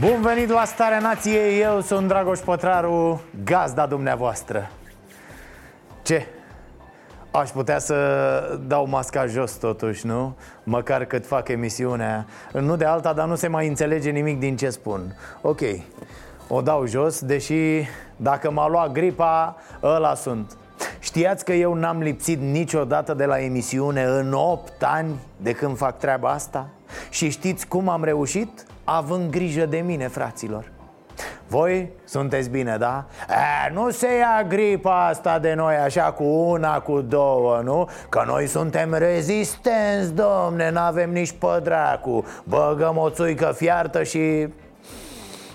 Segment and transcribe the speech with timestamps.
[0.00, 4.70] Bun venit la Starea Nației, eu sunt Dragoș Pătraru, gazda dumneavoastră
[6.02, 6.26] Ce?
[7.30, 10.36] Aș putea să dau masca jos totuși, nu?
[10.62, 14.70] Măcar cât fac emisiunea Nu de alta, dar nu se mai înțelege nimic din ce
[14.70, 15.60] spun Ok,
[16.48, 17.82] o dau jos, deși
[18.16, 20.56] dacă m-a luat gripa, ăla sunt
[20.98, 25.98] Știați că eu n-am lipsit niciodată de la emisiune în 8 ani de când fac
[25.98, 26.68] treaba asta?
[27.10, 28.66] Și știți cum am reușit?
[28.90, 30.72] Având grijă de mine, fraților.
[31.46, 33.06] Voi sunteți bine, da?
[33.28, 37.88] E, nu se ia gripa asta de noi așa cu una, cu două, nu?
[38.08, 42.24] Că noi suntem rezistenți, domne, n-avem nici pădracu.
[42.44, 44.48] Băgăm o țuică fiartă și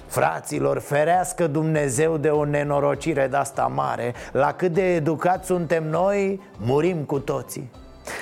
[0.07, 4.13] Fraților, ferească Dumnezeu de o nenorocire de asta mare.
[4.31, 7.71] La cât de educați suntem noi, murim cu toții.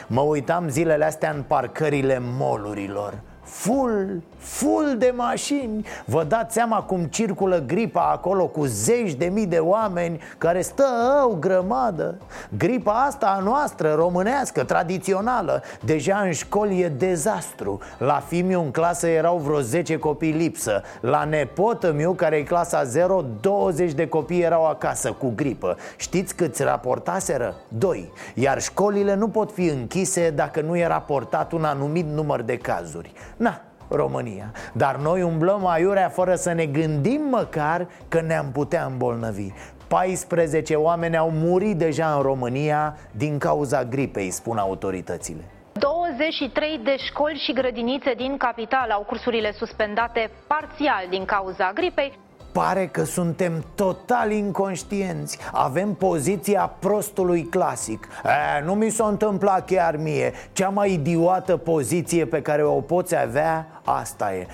[0.08, 3.14] Mă uitam zilele astea în parcările molurilor
[3.52, 5.86] Full, full de mașini.
[6.06, 10.86] Vă dați seama cum circulă gripa acolo cu zeci de mii de oameni Care stă
[11.32, 12.18] o grămadă.
[12.58, 17.80] Gripa asta a noastră, românească, tradițională Deja în școli e dezastru.
[17.98, 20.82] La fimiu în clasă erau vreo 10 copii lipsă.
[21.02, 25.78] La nepotă miu, care e clasa 0, 20 de copii erau acasă cu gripă.
[25.98, 27.56] Știți câți raportaseră?
[27.68, 28.12] Doi.
[28.34, 33.14] Iar școlile nu pot fi închise dacă nu e raportat un anumit număr de cazuri
[33.42, 34.52] Na, România.
[34.74, 39.48] Dar noi umblăm aiurea fără să ne gândim măcar că ne-am putea îmbolnăvi.
[39.88, 45.42] 14 oameni au murit deja în România din cauza gripei, spun autoritățile.
[45.74, 52.20] 23 de școli și grădinițe din capital au cursurile suspendate parțial din cauza gripei.
[52.52, 55.38] Pare că suntem total inconștienți.
[55.52, 58.08] Avem poziția prostului clasic.
[58.26, 60.34] E, Nu mi s-a întâmplat chiar mie.
[60.54, 64.40] Cea mai idiotă poziție pe care o poți avea, asta e.
[64.40, 64.48] E,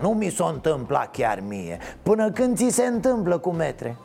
[0.00, 1.78] Nu mi s-a întâmplat chiar mie.
[2.02, 3.96] Până când ți se întâmplă cu metre?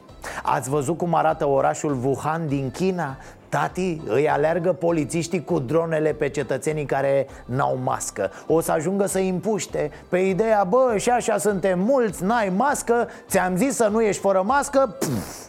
[0.44, 3.18] Ați văzut cum arată orașul Wuhan din China?
[3.55, 9.19] Tati, îi alergă polițiștii cu dronele pe cetățenii care n-au mască O să ajungă să
[9.19, 14.21] împuște Pe ideea, bă, și așa suntem mulți, n-ai mască Ți-am zis să nu ești
[14.21, 15.49] fără mască Pff.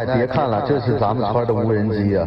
[0.00, 2.26] 哎，别看了，这是咱们村的无人机呀、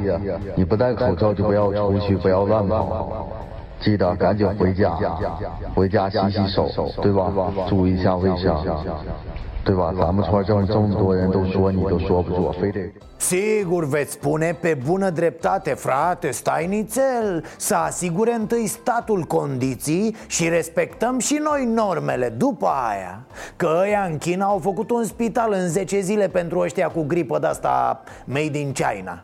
[0.53, 3.36] 你不戴口罩就不要出去，不要乱跑。
[3.79, 4.91] 记得赶紧回家，
[5.75, 6.67] 回家洗洗手，
[7.01, 7.31] 对吧？
[7.67, 8.55] 注意一下卫生，
[9.65, 9.93] 对吧？
[9.97, 12.91] 咱们村这么这么多人都说你都说不住，非得。
[13.17, 20.49] Sigur veți spune pe bună dreptate, frate, stai nițel Să asigure întâi statul condiții și
[20.49, 23.25] respectăm și noi normele după aia
[23.55, 27.39] Că ăia în China au făcut un spital în 10 zile pentru ăștia cu gripă
[27.39, 29.23] de-asta made in China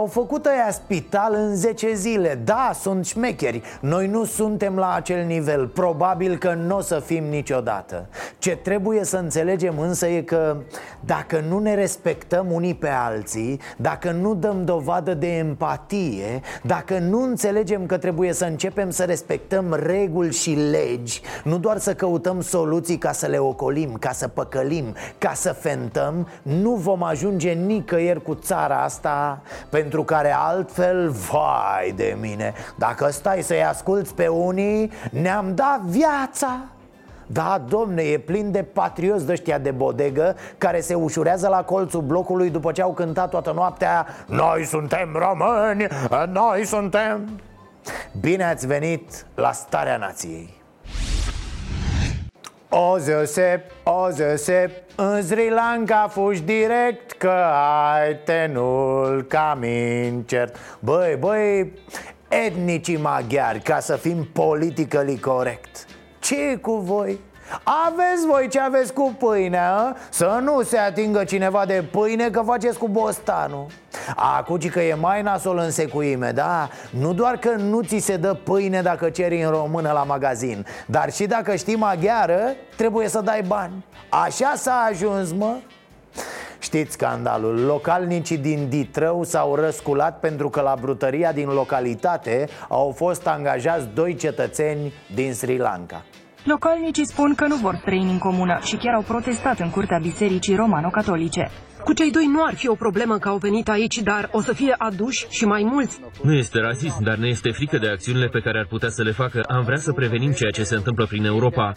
[0.00, 2.40] au făcut ăia spital în 10 zile.
[2.44, 3.62] Da, sunt șmecheri.
[3.80, 5.66] Noi nu suntem la acel nivel.
[5.66, 8.06] Probabil că nu o să fim niciodată.
[8.38, 10.56] Ce trebuie să înțelegem însă e că
[11.00, 17.22] Dacă nu ne respectăm unii pe alții Dacă nu dăm dovadă de empatie Dacă nu
[17.22, 22.98] înțelegem că trebuie să începem să respectăm reguli și legi Nu doar să căutăm soluții
[22.98, 28.34] ca să le ocolim Ca să păcălim, ca să fentăm Nu vom ajunge nicăieri cu
[28.34, 35.54] țara asta pentru care altfel, vai de mine Dacă stai să-i asculți pe unii, ne-am
[35.54, 36.58] dat viața.
[37.26, 42.00] Da, domne, e plin de patrioți de ăștia de bodegă Care se ușurează la colțul
[42.00, 45.86] blocului după ce au cântat toată noaptea Noi suntem români,
[46.32, 47.40] noi suntem
[48.20, 50.59] Bine ați venit la Starea Nației
[52.70, 57.34] o Josep, o Josep, în Sri Lanka fugi direct că
[58.00, 61.72] ai tenul cam incert Băi, băi,
[62.28, 65.86] etnicii maghiari, ca să fim politically corect
[66.18, 67.18] Ce e cu voi?
[67.62, 69.96] Aveți voi ce aveți cu pâinea, a?
[70.10, 73.66] Să nu se atingă cineva de pâine că faceți cu bostanul.
[74.16, 76.68] Acuci că e mai nasol în secuime, da?
[76.90, 81.12] Nu doar că nu ți se dă pâine dacă ceri în română la magazin Dar
[81.12, 82.40] și dacă știi maghiară,
[82.76, 83.84] trebuie să dai bani.
[84.08, 85.56] Așa s-a ajuns, mă.
[86.58, 93.26] Știți scandalul, localnicii din Ditrău s-au răsculat pentru că la brutăria din localitate au fost
[93.26, 96.02] angajați doi cetățeni din Sri Lanka
[96.44, 100.54] Localnicii spun că nu vor străini în comună și chiar au protestat în curtea bisericii
[100.54, 101.50] romano-catolice.
[101.84, 104.52] Cu cei doi nu ar fi o problemă că au venit aici, dar o să
[104.52, 106.00] fie aduși și mai mulți.
[106.22, 109.10] Nu este rasism, dar ne este frică de acțiunile pe care ar putea să le
[109.10, 109.40] facă.
[109.48, 111.72] Am vrea să prevenim ceea ce se întâmplă prin Europa.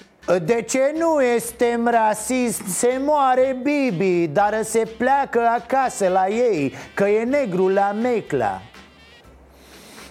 [0.46, 2.68] De ce nu este rasism?
[2.68, 8.62] Se moare Bibi, dar se pleacă acasă la ei, că e negru la mecla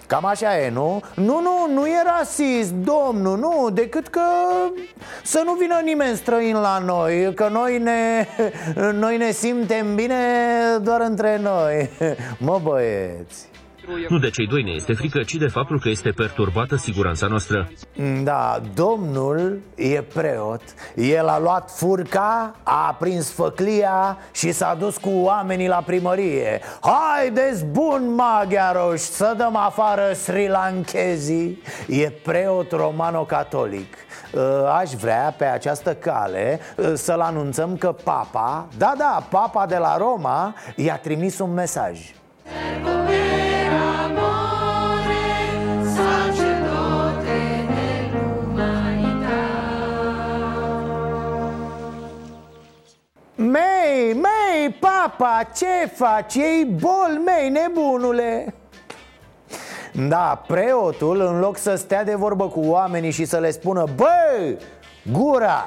[0.07, 1.01] Cam așa e, nu?
[1.15, 4.21] Nu, nu, nu e rasist, domnul, nu Decât că
[5.23, 8.27] să nu vină nimeni străin la noi Că noi ne,
[8.91, 10.15] noi ne simtem bine
[10.81, 11.89] doar între noi
[12.37, 13.52] Mă băieți
[14.09, 17.71] nu de cei doi ne este frică, ci de faptul că este perturbată siguranța noastră.
[18.23, 20.61] Da, domnul e preot.
[20.95, 26.61] El a luat furca, a aprins făclia și s-a dus cu oamenii la primărie.
[26.81, 31.61] Haideți bun maghiaroși să dăm afară sri lankezii.
[31.87, 33.93] E preot romano-catolic.
[34.35, 39.77] Ă, Aș vrea pe această cale ă, să-l anunțăm că papa, da, da, papa de
[39.77, 41.99] la Roma i-a trimis un mesaj
[53.43, 56.35] Mei, mei, papa, ce faci?
[56.35, 58.53] Ei bol, mei, nebunule
[60.07, 64.57] Da, preotul, în loc să stea de vorbă cu oamenii și să le spună Bă,
[65.11, 65.63] gura,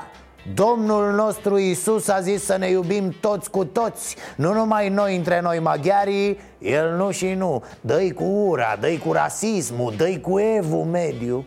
[0.55, 5.41] Domnul nostru Isus a zis să ne iubim toți cu toți Nu numai noi între
[5.41, 10.85] noi maghiarii El nu și nu Dă-i cu ura, dă cu rasismul, dă cu evul
[10.85, 11.45] mediu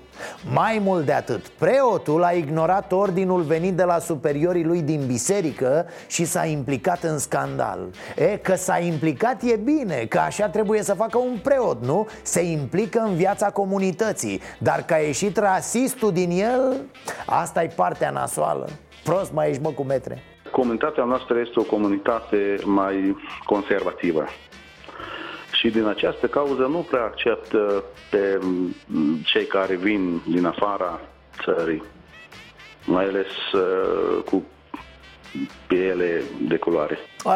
[0.53, 5.85] Mai mult de atât Preotul a ignorat ordinul venit de la superiorii lui din biserică
[6.07, 7.79] Și s-a implicat în scandal
[8.15, 12.07] E, că s-a implicat e bine Că așa trebuie să facă un preot, nu?
[12.21, 16.81] Se implică în viața comunității Dar că a ieșit rasistul din el
[17.25, 18.69] Asta e partea nasoală
[19.03, 20.23] Prost mai ești, mă, cu metre.
[20.51, 23.15] Comunitatea noastră este o comunitate mai
[23.45, 24.25] conservativă.
[25.59, 28.39] Și din această cauză nu prea acceptă pe
[29.23, 30.99] cei care vin din afara
[31.43, 31.83] țării,
[32.85, 34.43] mai ales uh, cu
[35.67, 36.97] piele de culoare.
[37.25, 37.29] E,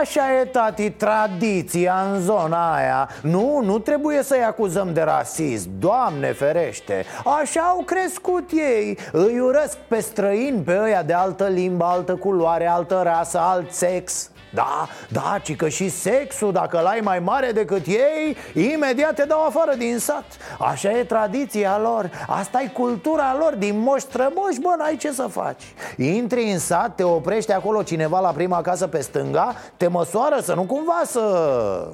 [0.00, 3.08] așa e, tati, tradiția în zona aia.
[3.22, 7.04] Nu, nu trebuie să-i acuzăm de rasism, Doamne ferește.
[7.40, 8.98] Așa au crescut ei.
[9.12, 14.31] Îi urăsc pe străini, pe ăia de altă limbă, altă culoare, altă rasă, alt sex
[14.54, 18.36] da, da, ci că și sexul, dacă l-ai mai mare decât ei
[18.72, 20.24] Imediat te dau afară din sat.
[20.58, 25.26] Așa e tradiția lor Asta e cultura lor, din moș strămoși, bă, n-ai ce să
[25.30, 25.62] faci.
[25.96, 30.54] Intri în sat, te oprește acolo cineva la prima casă pe stânga Te măsoară să
[30.54, 31.92] nu cumva să...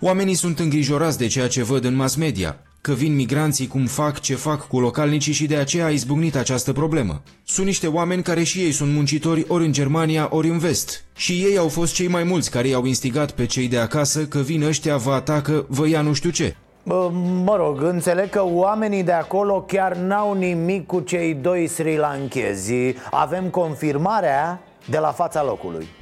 [0.00, 4.20] Oamenii sunt îngrijorați de ceea ce văd în mass media că vin migranții cum fac
[4.20, 7.22] ce fac cu localnicii și de aceea a izbucnit această problemă.
[7.44, 11.04] Sunt niște oameni care și ei sunt muncitori ori în Germania, ori în vest.
[11.16, 14.38] Și ei au fost cei mai mulți care i-au instigat pe cei de acasă că
[14.38, 16.56] vin ăștia, vă atacă, vă ia nu știu ce.
[16.82, 17.10] Bă,
[17.44, 22.72] mă rog, înțeleg că oamenii de acolo chiar n-au nimic cu cei doi sri lankezi
[23.10, 25.86] Avem confirmarea de la fața locului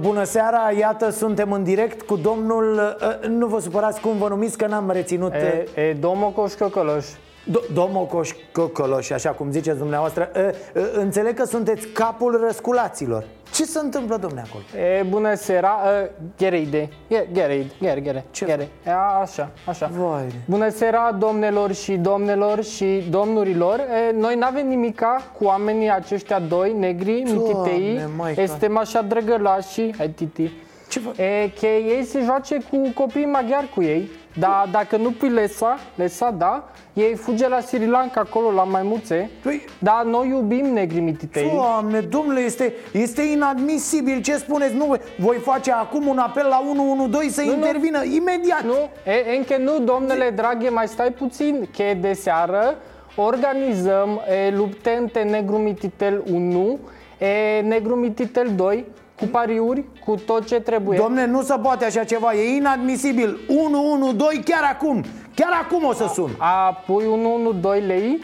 [0.00, 4.58] bună seara, iată, suntem în direct cu domnul, uh, nu vă supărați cum vă numiți,
[4.58, 7.06] că n-am reținut e, e Domocoș Căcăloș
[7.50, 13.78] Do- Domocoș Căcăloș, așa cum ziceți dumneavoastră uh, Înțeleg că sunteți capul răsculaților ce se
[13.78, 14.62] întâmplă, domne, acolo?
[14.84, 16.88] E, bună seara, uh, Ghereide,
[17.32, 18.44] Ghereide, Ghere, Ce?
[18.44, 18.68] Ghere.
[18.86, 18.90] E,
[19.22, 20.32] așa, așa Vai.
[20.46, 26.72] Bună seara, domnilor și domnilor și domnurilor e, Noi n-avem nimica cu oamenii aceștia doi,
[26.78, 28.00] negri, mititei
[28.36, 30.50] Este așa drăgălași, hai titi
[30.88, 35.28] Ce e, că ei se joace cu copii maghiari cu ei dar dacă nu pui
[35.28, 39.30] lesa, lesa, da, ei fuge la Sri Lanka acolo, la maimuțe.
[39.42, 39.64] Păi...
[39.78, 41.50] Dar noi iubim negri mititei.
[41.54, 44.20] Doamne, domnule, este, este inadmisibil.
[44.20, 44.74] Ce spuneți?
[44.74, 48.14] Nu, voi face acum un apel la 112 să nu, intervină nu.
[48.14, 48.64] imediat.
[48.64, 52.76] Nu, e, încă nu, domnule Draghe, mai stai puțin Că de seară
[53.16, 56.78] organizăm e, luptente negru mititel 1
[57.18, 58.84] e, negru mititel 2
[59.18, 60.98] cu pariuri, cu tot ce trebuie.
[60.98, 63.38] Domne, nu se poate așa ceva, e inadmisibil.
[63.70, 65.04] 112 chiar acum.
[65.34, 66.30] Chiar acum o să sun.
[66.38, 68.22] A, a pui 112 lei?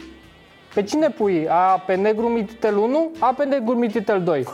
[0.73, 1.47] Pe cine pui?
[1.49, 3.11] A pe negru mititel 1?
[3.19, 4.47] A pe negru mititel 2?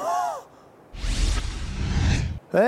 [2.54, 2.60] E,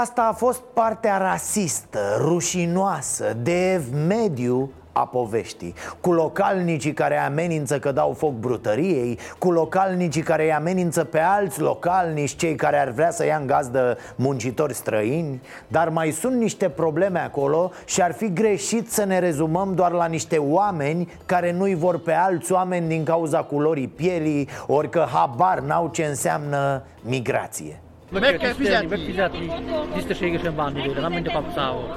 [0.00, 5.74] asta a fost partea rasistă, rușinoasă, de mediu a poveștii.
[6.00, 11.60] Cu localnicii care amenință că dau foc brutăriei Cu localnicii care îi amenință pe alți
[11.60, 15.40] localnici Cei care ar vrea să ia în gazdă muncitori străini.
[15.68, 20.06] Dar mai sunt niște probleme acolo Și ar fi greșit să ne rezumăm doar la
[20.06, 25.60] niște oameni Care nu-i vor pe alți oameni din cauza culorii pielii Ori că habar
[25.60, 29.52] n-au ce înseamnă migrație Megfizetni, megfizetni
[29.94, 31.96] tisztességesen bánni vele, nem mint a kapszával.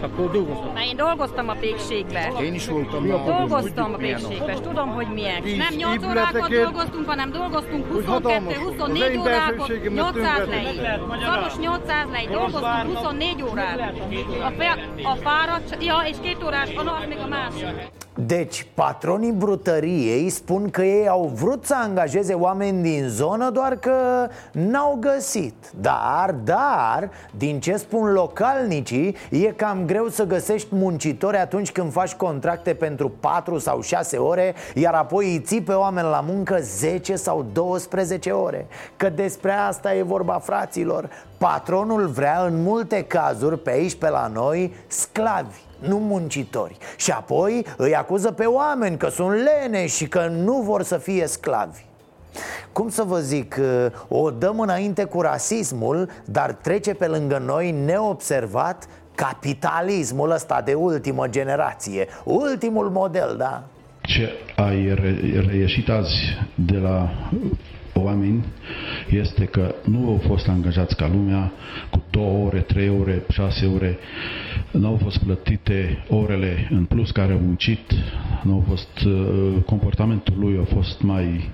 [0.00, 0.72] Akkor dolgoztam.
[0.72, 2.32] Na, én dolgoztam a pékségbe.
[2.42, 3.06] Én is voltam.
[3.06, 5.42] Dolgoztam a pékségbe, és tudom, hogy milyen.
[5.42, 10.80] Nem 8 órákat dolgoztunk, hanem dolgoztunk 22-24 órákat, 800 leig.
[11.24, 13.94] Szaros 800 leig, dolgoztunk 24 órát.
[14.40, 17.97] A, a fáradt, ja, és két órás, a nap még a másik.
[18.26, 24.28] Deci, patronii brutăriei spun că ei au vrut să angajeze oameni din zonă, doar că
[24.52, 25.54] n-au găsit.
[25.80, 32.14] Dar, dar, din ce spun localnicii, e cam greu să găsești muncitori atunci când faci
[32.14, 37.16] contracte pentru 4 sau 6 ore Iar apoi îi ții pe oameni la muncă 10
[37.16, 38.66] sau 12 ore.
[38.96, 41.08] Că despre asta e vorba, fraților.
[41.38, 46.76] Patronul vrea în multe cazuri, pe aici, pe la noi, sclavi nu muncitori.
[46.96, 51.26] Și apoi îi acuză pe oameni că sunt lene și că nu vor să fie
[51.26, 51.86] sclavi.
[52.72, 53.60] Cum să vă zic,
[54.08, 61.26] o dăm înainte cu rasismul, dar trece pe lângă noi neobservat capitalismul ăsta de ultimă
[61.28, 62.06] generație.
[62.24, 63.64] Ultimul model, da?
[64.00, 66.14] Ce ai re- reieșit azi
[66.54, 67.10] de la
[67.94, 68.44] oameni
[69.10, 71.52] este că nu au fost angajați ca lumea
[71.90, 73.98] cu două ore, trei ore, șase ore,
[74.70, 77.90] nu au fost plătite orele în plus care au muncit,
[78.42, 81.50] nu au fost, uh, comportamentul lui a fost mai,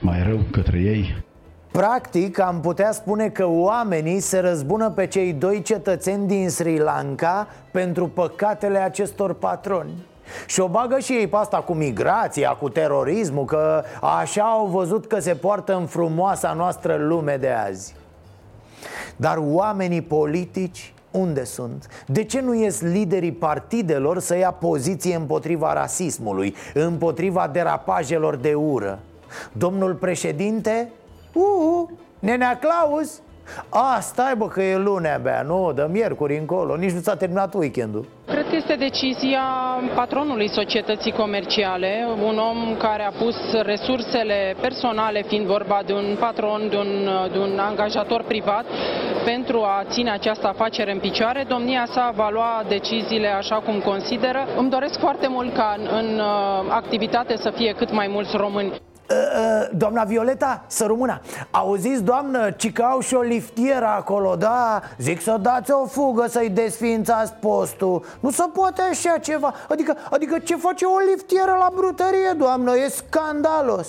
[0.00, 1.24] mai rău către ei.
[1.70, 7.48] Practic, am putea spune că oamenii se răzbună pe cei doi cetățeni din Sri Lanka
[7.70, 9.92] pentru păcatele acestor patroni.
[10.46, 13.82] Și o bagă și ei pe asta cu migrația, cu terorismul Că
[14.20, 17.94] așa au văzut că se poartă în frumoasa noastră lume de azi
[19.16, 22.04] Dar oamenii politici unde sunt?
[22.06, 28.98] De ce nu ies liderii partidelor să ia poziție împotriva rasismului Împotriva derapajelor de ură?
[29.52, 30.90] Domnul președinte?
[31.32, 33.20] Uhu, nenea Claus?
[33.68, 37.54] A, stai bă că e lunea abia, nu, de miercuri încolo, nici nu s-a terminat
[37.54, 39.42] weekendul Cred că este decizia
[39.94, 46.68] patronului societății comerciale, un om care a pus resursele personale, fiind vorba de un patron,
[46.68, 48.64] de un, de un angajator privat,
[49.24, 51.44] pentru a ține această afacere în picioare.
[51.48, 54.46] Domnia sa va lua deciziile așa cum consideră.
[54.56, 56.20] Îmi doresc foarte mult ca în, în
[56.68, 58.72] activitate să fie cât mai mulți români.
[59.72, 61.20] Doamna Violeta, să rămână.
[61.50, 64.82] Auziți, doamnă, ci că au și o liftieră acolo, da?
[64.98, 68.04] Zic să dați o fugă să-i desfințați postul.
[68.20, 69.54] Nu se poate așa ceva.
[69.68, 72.76] Adică, adică ce face o liftieră la brutărie, doamnă?
[72.76, 73.88] E scandalos.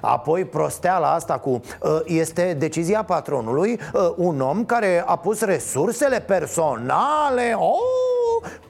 [0.00, 1.60] Apoi prosteala asta cu
[2.04, 3.80] Este decizia patronului
[4.16, 7.54] Un om care a pus resursele personale.
[7.56, 8.07] Oh,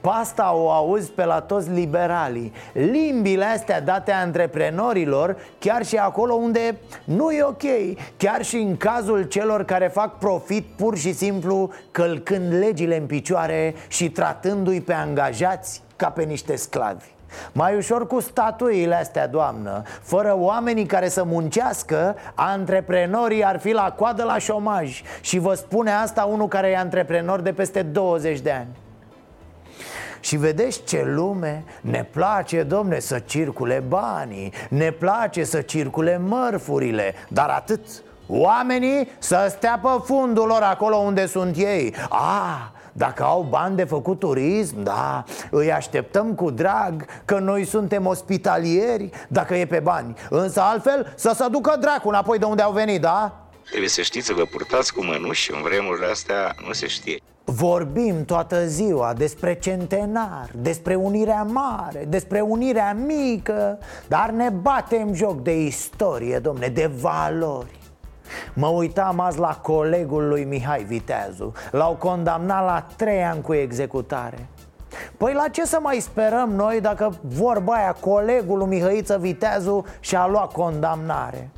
[0.01, 2.53] Pasta o auzi pe la toți liberalii.
[2.73, 7.63] Limbile astea date antreprenorilor Chiar și acolo unde nu e ok
[8.17, 13.75] Chiar și în cazul celor care fac profit pur și simplu Călcând legile în picioare
[13.87, 17.05] Și tratându-i pe angajați ca pe niște sclavi.
[17.51, 23.91] Mai ușor cu statuile astea, doamnă Fără oamenii care să muncească Antreprenorii ar fi la
[23.97, 25.01] coadă la șomaj.
[25.21, 28.67] Și vă spune asta unul care e antreprenor de peste 20 de ani
[30.19, 31.63] și vedeți ce lume.
[31.81, 37.13] Ne place, domne, să circule banii Ne place să circule mărfurile.
[37.27, 37.79] Dar atât.
[38.27, 41.95] Oamenii să stea pe fundul lor acolo unde sunt ei.
[42.09, 48.05] Ah, dacă au bani de făcut turism, da, îi așteptăm cu drag Că noi suntem
[48.05, 50.15] ospitalieri dacă e pe bani.
[50.29, 53.49] Însă altfel să se ducă dracu înapoi de unde au venit, da?
[53.69, 57.19] Trebuie să știți să vă purtați cu mănuși în vremurile astea nu se știe
[57.51, 63.77] Vorbim toată ziua despre centenar, despre unirea mare, despre unirea mică
[64.07, 67.79] Dar ne batem joc de istorie, domne, de valori
[68.53, 74.47] Mă uitam azi la colegul lui Mihai Viteazu L-au condamnat la trei ani cu executare
[75.17, 80.27] Păi la ce să mai sperăm noi dacă vorba aia colegul lui Mihăiță Viteazu și-a
[80.27, 81.49] luat condamnare?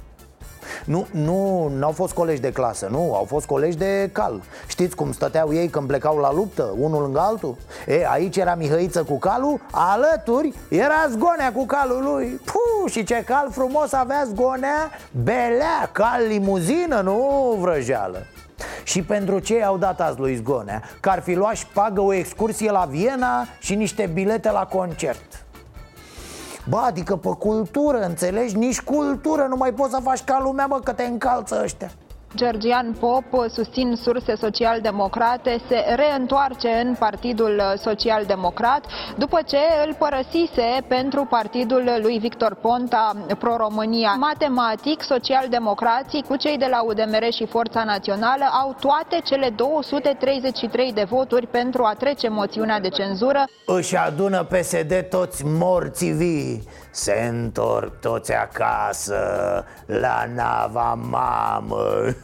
[0.85, 4.41] Nu, nu, n-au fost colegi de clasă, nu, au fost colegi de cal.
[4.67, 7.55] Știți cum stăteau ei când plecau la luptă, unul lângă altul?
[7.87, 12.41] E, aici era Mihăiță cu calul, alături era zgonea cu calul lui.
[12.45, 14.89] Puh, și ce cal frumos avea zgonea,
[15.23, 18.25] belea, cal limuzină, nu vrăjeală.
[18.83, 20.81] Și pentru ce au dat azi lui Zgonea?
[20.99, 25.45] Că ar fi luat pagă o excursie la Viena și niște bilete la concert
[26.69, 28.57] Bă, adică pe cultură, înțelegi?
[28.57, 31.91] Nici cultură nu mai poți să faci ca lumea, bă, că te încalță ăștia
[32.35, 38.85] Georgian Pop, susțin surse social-democrate, se reîntoarce în Partidul Social-Democrat
[39.17, 44.15] după ce îl părăsise pentru partidul lui Victor Ponta Pro-România.
[44.19, 51.03] Matematic, social-democrații cu cei de la UDMR și Forța Națională au toate cele 233 de
[51.09, 53.43] voturi pentru a trece moțiunea de cenzură.
[53.65, 59.19] Își adună PSD toți morții vii se întorc toți acasă
[59.85, 62.15] La nava mamă.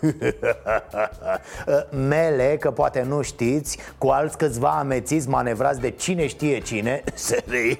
[2.07, 7.43] Mele, că poate nu știți Cu alți câțiva amețiți manevrați de cine știe cine Se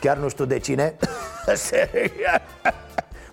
[0.00, 0.94] Chiar nu știu de cine
[1.54, 2.10] Se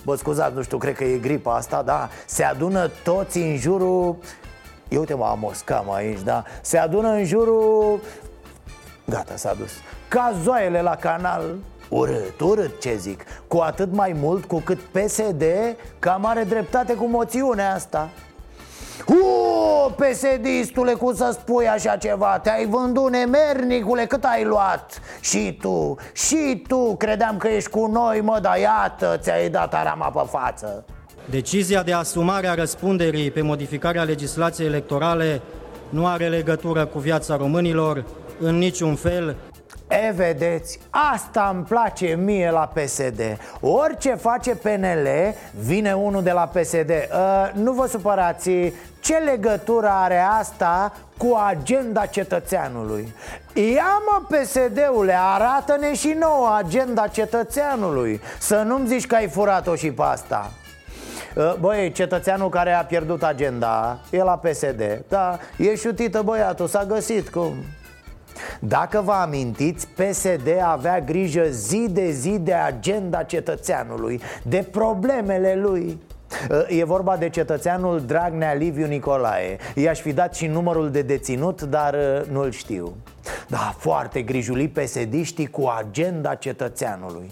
[0.04, 2.10] Bă, scuzați, nu știu, cred că e gripa asta, da?
[2.25, 4.18] Se adună toți în jurul
[4.89, 6.44] Eu uite mă, am o scamă aici, da?
[6.62, 8.00] Se adună în jurul
[9.06, 9.72] Gata, s-a dus.
[10.08, 11.56] Ca zoaiele la canal
[11.89, 15.44] Urât, urât ce zic Cu atât mai mult cu cât PSD
[16.00, 18.10] cam are dreptate cu moțiunea asta
[19.08, 22.39] Uuu, PSD-istule, cum să spui așa ceva?
[22.39, 25.01] Te-ai vândut nemernicule, cât ai luat?
[25.20, 30.10] Și tu, și tu, credeam că ești cu noi, mă, dar iată, ți-ai dat arama
[30.10, 30.86] pe față
[31.30, 35.42] Decizia de asumare a răspunderii pe modificarea legislației electorale
[35.89, 38.06] nu are legătură cu viața românilor
[38.39, 39.36] în niciun fel
[39.88, 43.22] E, vedeți, asta îmi place mie la PSD
[43.60, 45.08] Orice face PNL,
[45.60, 48.50] vine unul de la PSD uh, Nu vă supărați,
[49.00, 53.13] ce legătură are asta cu agenda cetățeanului?
[53.54, 58.22] Ia mă PSD-ule, arată-ne și nouă agenda cetățeanului.
[58.39, 60.51] Să nu-mi zici că ai furat-o și pe asta.
[61.60, 67.30] Băi, cetățeanul care a pierdut agenda E la PSD Da, e șutită băiatul, s-a găsit
[67.30, 67.54] cum
[68.60, 76.00] dacă vă amintiți, PSD avea grijă zi de zi de agenda cetățeanului, de problemele lui.
[76.68, 79.57] E vorba de cetățeanul Dragnea Liviu Nicolae.
[79.75, 82.96] I-aș fi dat și numărul de deținut, dar uh, nu-l știu.
[83.48, 87.31] Da, foarte grijuli psd cu agenda cetățeanului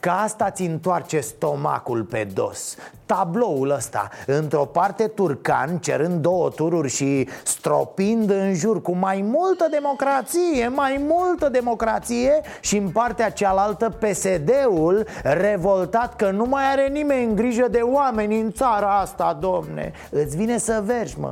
[0.00, 2.76] Ca asta ți întoarce stomacul pe dos.
[3.06, 9.66] Tabloul ăsta Într-o parte turcan cerând două tururi și stropind în jur cu mai multă
[9.70, 17.34] democrație Mai multă democrație Și în partea cealaltă PSD-ul revoltat că nu mai are nimeni
[17.34, 19.92] grijă de oameni în țara asta, domne.
[20.10, 21.30] Îți vine să vergi, mă.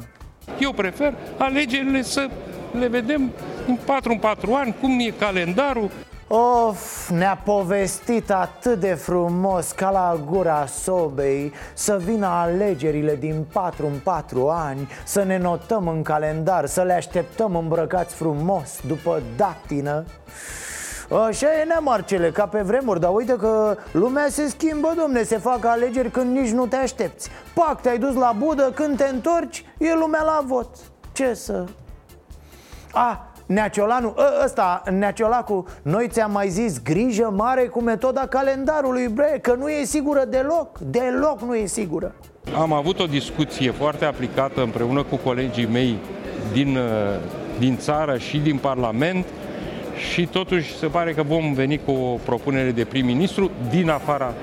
[0.59, 2.29] Eu prefer alegerile să
[2.79, 3.31] le vedem
[3.67, 5.91] în 4 în 4 ani, cum e calendarul
[6.31, 13.87] Of, ne-a povestit atât de frumos ca la gura sobei Să vină alegerile din 4
[13.87, 20.05] în 4 ani Să ne notăm în calendar, să le așteptăm îmbrăcați frumos după datină.
[21.27, 25.65] Așa e neamarcele, ca pe vremuri Dar uite că lumea se schimbă, domne Se fac
[25.65, 27.31] alegeri când nici nu te aștepți.
[27.55, 30.69] Pac, te-ai dus la budă, când te întorci E lumea la vot.
[31.13, 31.65] Ce să...
[32.93, 39.39] A, Neaciolanu, ă, ăsta, Neaciolacu, noi ți-am mai zis grijă mare cu metoda calendarului, bre,
[39.43, 42.15] că nu e sigură deloc, deloc nu e sigură.
[42.59, 45.97] Am avut o discuție foarte aplicată împreună cu colegii mei
[46.53, 46.81] din, ă,
[47.59, 49.27] din țară și din Parlament
[50.11, 54.35] și totuși se pare că vom veni cu o propunere de prim-ministru din afara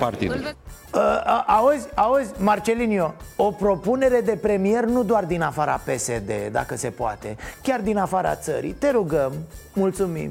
[0.00, 0.54] partidului.
[0.94, 6.88] Uh, auzi, auzi, Marcelinio, o propunere de premier nu doar din afara PSD, dacă se
[6.90, 9.32] poate Chiar din afara țării, te rugăm,
[9.72, 10.30] mulțumim.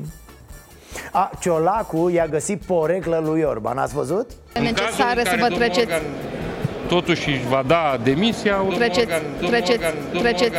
[1.12, 4.32] A, Ciolacu i-a găsit poreclă lui Orban, ați văzut?
[4.54, 5.80] E necesară să vă treceți.
[5.80, 6.02] Organ,
[6.88, 10.58] Totuși își va da demisia Treceți, Organ, treceți, Organ, treceți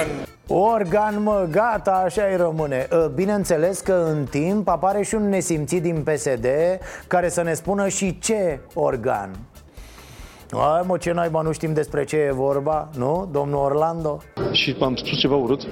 [0.53, 5.83] Organ, mă, gata, așa îi rămâne uh, Bineînțeles că în timp apare și un nesimțit
[5.83, 6.47] din PSD
[7.07, 9.31] Care să ne spună și ce organ
[10.53, 14.23] Hai mă, ce naiba, nu știm despre ce e vorba, nu, domnul Orlando?
[14.53, 15.63] Și am spus ceva urât?
[15.63, 15.69] Uh,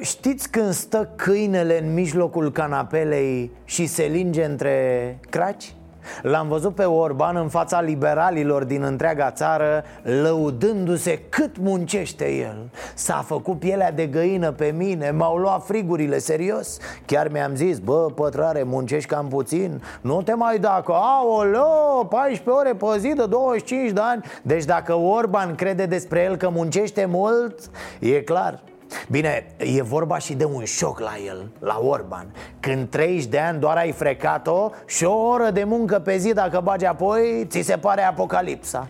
[0.00, 5.74] știți când stă câinele în mijlocul canapelei și se linge între craci?
[6.22, 12.70] L-am văzut pe Orban în fața liberalilor din întreaga țară Lăudându-se cât muncește el.
[12.94, 16.78] S-a făcut pielea de găină pe mine M-au luat frigurile, serios.
[17.06, 19.82] Chiar mi-am zis, bă, pătrare, muncești cam puțin?
[20.00, 24.24] Nu te mai da, că aoleo, 14 ore pe zi de 25 de ani.
[24.42, 28.62] Deci dacă Orban crede despre el că muncește mult E clar,
[29.08, 32.32] Bine, e vorba și de un șoc la el, la Orban.
[32.60, 36.60] Când 30 de ani doar ai frecat-o și o oră de muncă pe zi dacă
[36.62, 38.88] bagi apoi, ți se pare apocalipsa.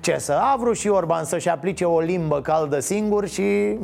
[0.00, 3.78] Ce să a vrut și Orban să-și aplice o limbă caldă singur și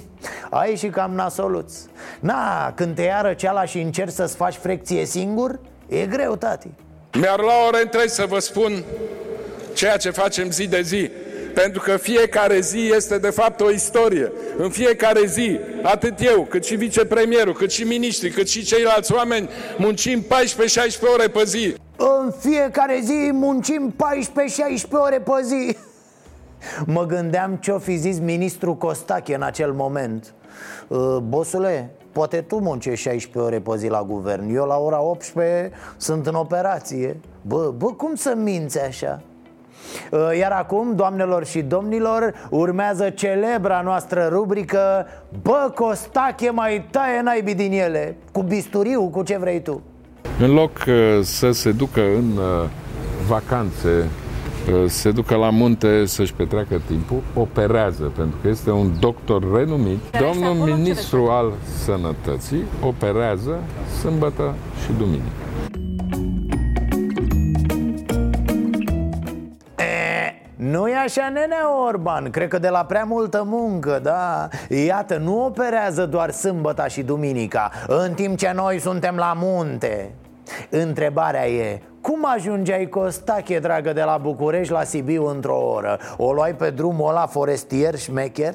[0.51, 1.75] ai și cam nasoluț.
[2.21, 6.71] Na, când te iară ceala și încerci să-ți faci frecție singur, e greu, tati.
[7.19, 8.85] Mi-ar lua ore întregi să vă spun
[9.75, 11.11] ceea ce facem zi de zi
[11.55, 14.33] pentru că fiecare zi este de fapt o istorie.
[14.57, 19.49] În fiecare zi, atât eu, cât și vicepremierul, cât și miniștrii, cât și ceilalți oameni,
[19.79, 20.27] muncim 14-16
[21.15, 21.75] ore pe zi.
[21.97, 25.77] În fiecare zi muncim 14-16 ore pe zi
[26.87, 30.35] Mă gândeam ce-o fi zis ministrul Costache în acel moment
[30.89, 35.71] uh, Bosule, poate tu muncești 16 ore pe zi la guvern Eu la ora 18
[35.97, 39.23] sunt în operație Bă, bă, cum să minți așa?
[40.11, 45.07] Uh, iar acum, doamnelor și domnilor, urmează celebra noastră rubrică
[45.43, 49.83] Bă, Costache mai taie naibii din ele Cu bisturiu, cu ce vrei tu
[50.39, 52.69] În loc uh, să se ducă în uh,
[53.29, 54.11] vacanțe
[54.87, 59.99] se ducă la munte să-și petreacă timpul, operează, pentru că este un doctor renumit.
[60.21, 61.53] Domnul ministru al
[61.85, 63.59] sănătății operează
[64.01, 65.42] sâmbătă și duminică.
[70.63, 72.31] Nu e așa, nene Orban?
[72.31, 74.49] Cred că de la prea multă muncă, da.
[74.69, 80.15] Iată, nu operează doar sâmbăta și duminica În timp ce noi suntem la munte.
[80.71, 85.99] Întrebarea e, cum ajungeai Costache, dragă, de la București la Sibiu într-o oră?
[86.17, 88.55] O luai pe drumul ăla forestier șmecher?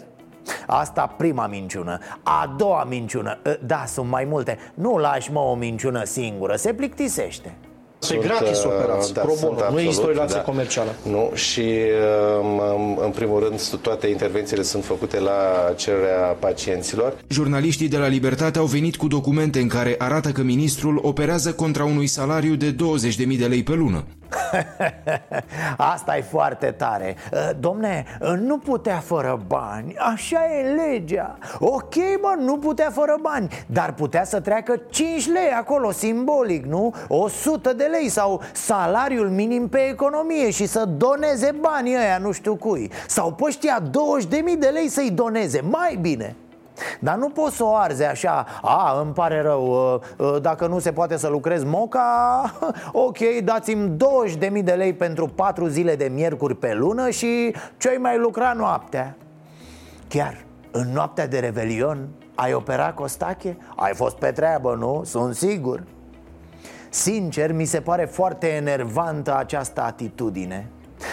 [0.67, 1.97] Asta prima minciună.
[2.23, 3.37] A doua minciună.
[3.65, 4.57] Da, sunt mai multe.
[4.73, 6.55] Nu lași mă o minciună singură.
[6.55, 7.55] Se plictisește
[7.99, 10.41] sunt, gratis uh, operați, da, pro bono, nu există o relație da.
[10.41, 10.95] comercială.
[11.01, 11.73] Nu, și
[12.41, 17.17] um, în primul rând toate intervențiile sunt făcute la cererea pacienților.
[17.27, 21.85] Jurnaliștii de la Libertate au venit cu documente în care arată că ministrul operează contra
[21.85, 24.03] unui salariu de 20.000 de lei pe lună.
[25.93, 31.95] Asta e foarte tare uh, Domne, uh, nu putea fără bani Așa e legea Ok,
[32.21, 36.93] bă, nu putea fără bani Dar putea să treacă 5 lei acolo, simbolic, nu?
[37.07, 42.55] 100 de lei sau salariul minim pe economie Și să doneze banii ăia, nu știu
[42.55, 43.89] cui Sau păștia 20.000
[44.59, 46.35] de lei să-i doneze, mai bine.
[46.99, 48.45] Dar nu poți să o arzi așa.
[48.61, 52.41] A, îmi pare rău uh, uh, Dacă nu se poate să lucrez moca
[52.91, 53.97] Ok, dați-mi
[54.57, 59.15] 20.000 de lei pentru 4 zile de miercuri pe lună Și ce-ai mai lucra noaptea?
[60.07, 63.57] Chiar, în noaptea de revelion Ai operat Costache?
[63.75, 65.01] Ai fost pe treabă, nu?
[65.05, 65.83] Sunt sigur.
[66.89, 70.69] Sincer, mi se pare foarte enervantă această atitudine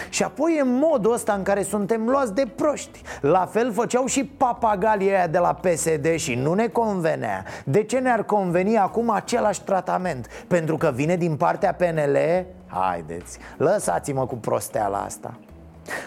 [0.09, 4.25] și apoi e modul ăsta în care suntem luați de proști La fel făceau și
[4.25, 9.61] papagalii aia de la PSD și nu ne convenea De ce ne-ar conveni acum același
[9.61, 10.27] tratament?
[10.47, 12.45] Pentru că vine din partea PNL?
[12.67, 15.33] Haideți, lăsați-mă cu prosteala asta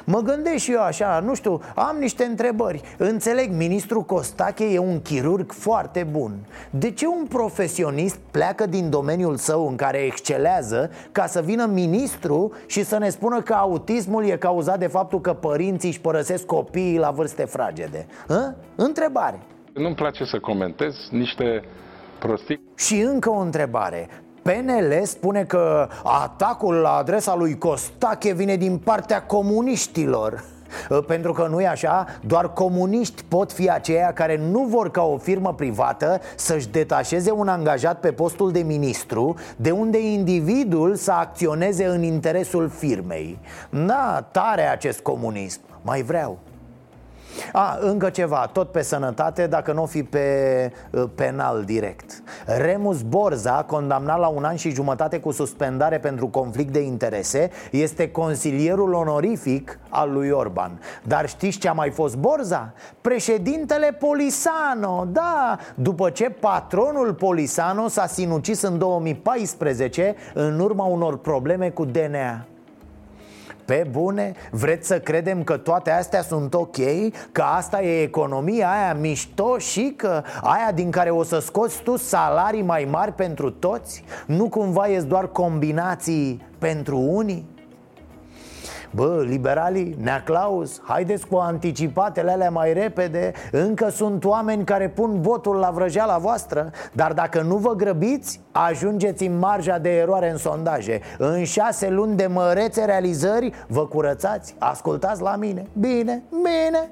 [0.04, 2.80] Mă gândesc și eu așa, nu știu, am niște întrebări.
[2.96, 6.32] Înțeleg, ministrul Costache e un chirurg foarte bun.
[6.70, 12.52] De ce un profesionist pleacă din domeniul său în care excelează Ca să vină ministru
[12.66, 16.98] și să ne spună că autismul e cauzat de faptul că părinții își părăsesc copiii
[16.98, 18.06] la vârste fragede?
[18.28, 18.54] Hă?
[18.74, 19.38] Întrebare.
[19.72, 21.62] Nu-mi place să comentez niște
[22.18, 22.60] prostii.
[22.76, 24.08] Și încă o întrebare
[24.48, 30.44] PNL spune că atacul la adresa lui Costache vine din partea comuniștilor.
[31.06, 35.16] Pentru că nu e așa, doar comuniști pot fi aceia care nu vor ca o
[35.16, 41.86] firmă privată să-și detașeze un angajat pe postul de ministru De unde individul să acționeze
[41.86, 43.38] în interesul firmei.
[43.70, 46.38] Da, tare acest comunism, mai vreau
[47.52, 52.22] a, încă ceva, tot pe sănătate, dacă nu o fi pe uh, penal direct.
[52.46, 58.10] Remus Borza, condamnat la un an și jumătate cu suspendare pentru conflict de interese Este
[58.10, 60.80] consilierul onorific al lui Orban.
[61.02, 62.72] Dar știți ce a mai fost Borza?
[63.00, 71.70] Președintele Polisano, da După ce patronul Polisano s-a sinucis în 2014 În urma unor probleme
[71.70, 72.46] cu DNA
[73.68, 74.32] pe bune?
[74.50, 76.76] Vreți să credem că toate astea sunt ok?
[77.32, 81.96] Că asta e economia aia mișto și că aia din care o să scoți tu
[81.96, 84.04] salarii mai mari pentru toți?
[84.26, 87.57] Nu cumva e doar combinații pentru unii?
[88.90, 93.32] Bă, liberalii, Neaclaus, haideți cu anticipatele alea mai repede.
[93.50, 99.26] Încă sunt oameni care pun botul la vrăjeala voastră Dar dacă nu vă grăbiți, ajungeți
[99.26, 101.00] în marja de eroare în sondaje.
[101.18, 105.66] În șase luni de mărețe realizări, vă curățați, ascultați la mine.
[105.72, 106.90] Bine, bine.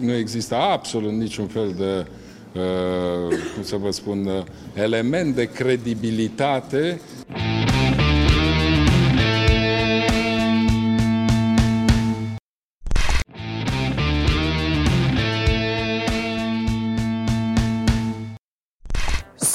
[0.00, 2.06] Nu există absolut niciun fel de
[2.54, 4.42] Uh, cum să vă spun, uh,
[4.74, 7.00] element de credibilitate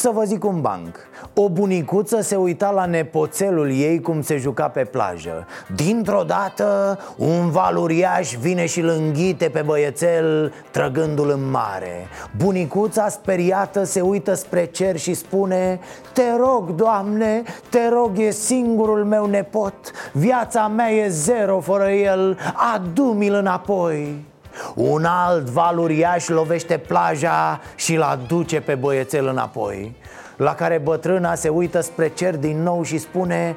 [0.05, 0.95] Să vă zic un banc.
[1.33, 5.47] O bunicuță se uita la nepoțelul ei cum se juca pe plajă.
[5.75, 12.07] Dintr-o dată un val uriaș vine și îl înghite pe băiețel trăgându-l în mare.
[12.37, 15.79] Bunicuța speriată se uită spre cer și spune
[16.13, 19.91] Te rog, Doamne, te rog, e singurul meu nepot.
[20.13, 22.37] Viața mea e zero fără el,
[22.73, 24.33] adu-mi-l înapoi
[24.75, 29.95] un alt val uriaș lovește plaja și-l aduce pe băiețel înapoi
[30.35, 33.55] La care bătrâna se uită spre cer din nou și spune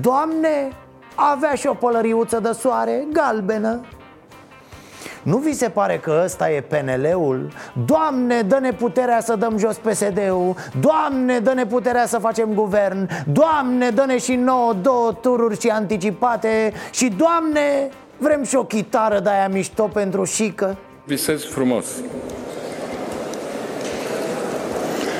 [0.00, 0.68] Doamne,
[1.14, 3.80] avea și o pălăriuță de soare galbenă.
[5.22, 7.48] Nu vi se pare că ăsta e PNL-ul?
[7.86, 13.08] Doamne, dă-ne puterea să dăm jos PSD-ul Doamne, dă-ne puterea să facem guvern!
[13.26, 16.72] Doamne, dă-ne și nouă două tururi și anticipate!
[16.90, 17.88] Și Doamne,
[18.22, 20.76] Vrem și o chitară de aia mișto pentru șică.
[21.04, 21.84] Visez frumos.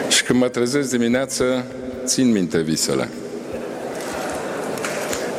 [0.09, 1.65] Și când mă trezesc dimineață
[2.05, 3.09] Țin minte visele.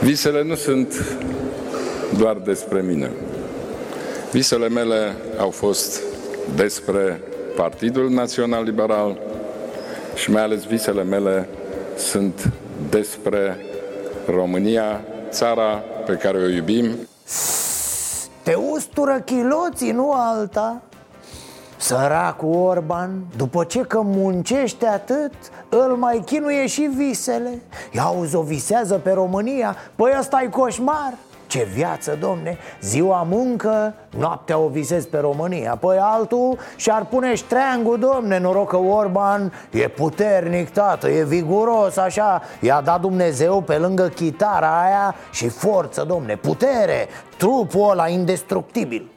[0.02, 1.18] Visele nu sunt
[2.18, 3.12] doar despre mine.
[4.32, 6.02] Visele mele au fost
[6.56, 7.22] despre
[7.56, 9.20] Partidul Național Liberal
[10.16, 11.48] și mai ales visele mele
[11.98, 12.52] sunt
[12.90, 13.58] despre
[14.26, 16.96] România, țara pe care o iubim
[18.44, 20.82] te ustură chiloții, nu alta.
[21.78, 25.34] Săracul Orban, după ce că muncește atât,
[25.70, 27.62] îl mai chinuie și visele.
[27.92, 31.14] Ia o visează pe România, păi ăsta e coșmar
[31.54, 32.58] ce viață, domne!
[32.82, 38.78] Ziua muncă, noaptea o visez pe România Păi altul și-ar pune ștreangul, domne Noroc că
[38.78, 45.48] Orban e puternic, tată, e viguros, așa I-a dat Dumnezeu pe lângă chitara aia și
[45.48, 49.12] forță, domne Putere, trupul ăla indestructibil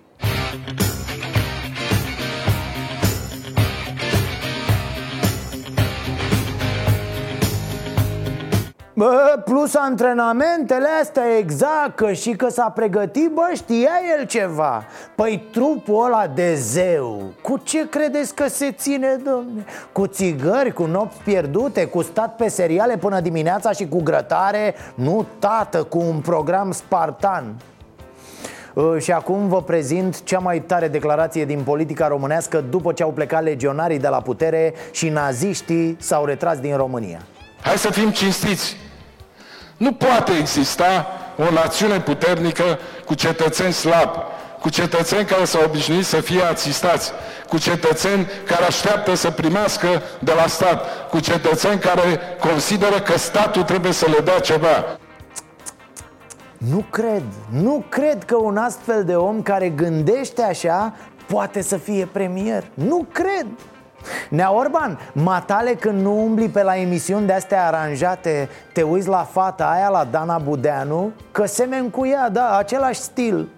[8.98, 15.48] Bă, plus antrenamentele astea exact că și că s-a pregătit, bă, știa el ceva Păi
[15.52, 19.64] trupul ăla de zeu, cu ce credeți că se ține, domne?
[19.92, 24.74] Cu țigări, cu nopți pierdute, cu stat pe seriale până dimineața și cu grătare?
[24.94, 27.54] Nu, tată, cu un program spartan
[28.76, 33.11] ă, și acum vă prezint cea mai tare declarație din politica românească după ce au
[33.11, 37.20] plecat legionarii de la putere și naziștii s-au retras din România.
[37.61, 38.86] Hai să fim cinstiți!
[39.76, 41.06] Nu poate exista
[41.38, 44.18] o națiune puternică cu cetățeni slabi,
[44.60, 47.12] cu cetățeni care s-au obișnuit să fie asistați,
[47.48, 53.62] cu cetățeni care așteaptă să primească de la stat, cu cetățeni care consideră că statul
[53.62, 54.84] trebuie să le dea ceva.
[56.58, 60.94] Nu cred, nu cred că un astfel de om care gândește așa
[61.26, 62.64] poate să fie premier.
[62.74, 63.46] Nu cred.
[64.28, 69.64] Nea Orban, matale când nu umbli pe la emisiuni de-astea aranjate Te uiți la fata
[69.64, 73.36] aia, la Dana Budeanu Că semen cu ea, da, același stil.
[73.36, 73.55] Uh,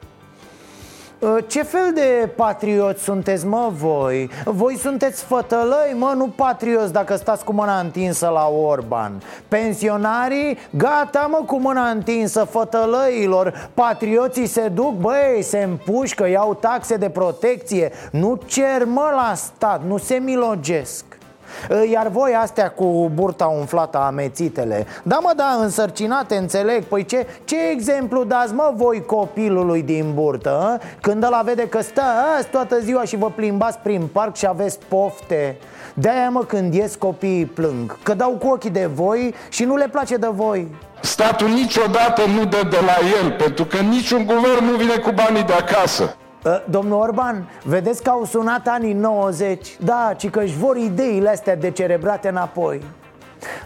[1.47, 4.31] ce fel de patrioți sunteți, mă, voi?
[4.45, 9.23] Voi sunteți fătălăi, mă, nu patrioți dacă stați cu mâna întinsă la Orban.
[9.49, 13.71] Pensionarii, gata, mă, cu mâna întinsă fătălăilor.
[13.75, 17.93] Patrioții se duc, băi, se împușcă, iau taxe de protecție.
[18.11, 21.05] Nu cer, mă, la stat, nu se milogesc
[21.91, 24.87] iar voi astea cu burta umflată amețitele.
[25.03, 26.83] Da mă, da, însărcinate, înțeleg.
[26.85, 30.81] Păi ce, ce exemplu dați mă voi copilului din burtă a?
[31.01, 32.03] Când ăla vede că stă
[32.37, 35.57] azi toată ziua și vă plimbați prin parc și aveți pofte.
[35.95, 37.99] De-aia mă când ies copiii plâng.
[38.03, 40.69] Că dau cu ochii de voi și nu le place de voi.
[41.01, 45.43] Statul niciodată nu dă de la el Pentru că niciun guvern nu vine cu banii
[45.43, 46.03] de acasă.
[46.03, 46.28] Ă,
[46.71, 51.57] domnul Orban, vedeți că au sunat anii 90 Da, ci că își vor ideile astea
[51.57, 52.83] decerebrate înapoi.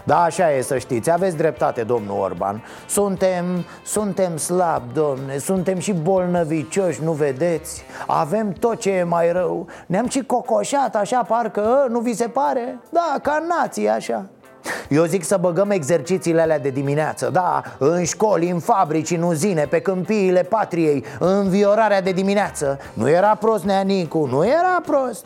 [0.03, 2.63] Da, așa e să știți, aveți dreptate, domnul Orban.
[2.87, 3.45] Suntem,
[3.83, 7.83] suntem slabi, domne, suntem și bolnăvicioși, nu vedeți?
[8.07, 9.67] Avem tot ce e mai rău.
[9.85, 12.79] Ne-am și cocoșat așa, parcă, ă, nu vi se pare?
[12.89, 14.25] Da, ca nații, așa
[14.89, 19.65] Eu zic să băgăm exercițiile alea de dimineață Da, în școli, în fabrici, în uzine,
[19.69, 25.25] pe câmpiile patriei Înviorarea de dimineață Nu era prost Neanicu, nu era prost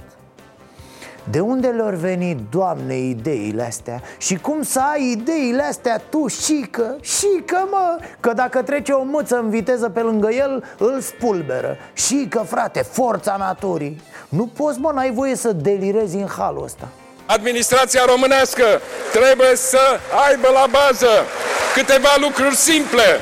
[1.30, 4.02] de unde le-au venit, Doamne, ideile astea?
[4.17, 6.95] Și cum să ai ideile astea tu, șică?
[7.02, 7.97] Șică, mă!
[8.19, 13.36] Că dacă trece o mâță în viteză pe lângă el, îl spulberă Șică, frate, forța
[13.36, 16.88] naturii Nu poți, mă, n-ai voie să delirezi în halul ăsta
[17.27, 21.25] Administrația românească trebuie să aibă la bază
[21.73, 23.19] câteva lucruri simple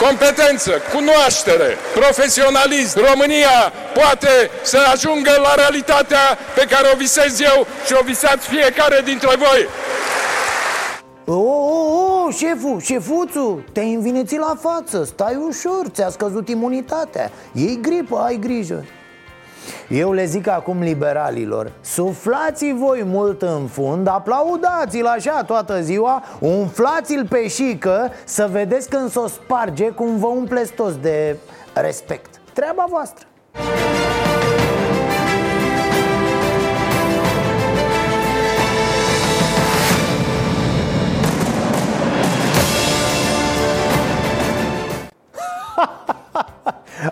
[0.00, 3.00] competență, cunoaștere, profesionalism.
[3.10, 9.00] România poate să ajungă la realitatea pe care o visez eu și o visați fiecare
[9.04, 9.68] dintre voi.
[11.24, 17.78] O, o, o, șeful, șefuțu, te-ai învinețit la față Stai ușor, ți-a scăzut imunitatea Ei
[17.82, 18.84] gripă, ai grijă
[19.88, 27.26] eu le zic acum liberalilor Suflați voi mult în fund Aplaudați-l așa toată ziua Umflați-l
[27.28, 31.36] pe șică Să vedeți când s-o sparge Cum vă umpleți toți de
[31.74, 32.40] respect.
[32.52, 33.26] Treaba voastră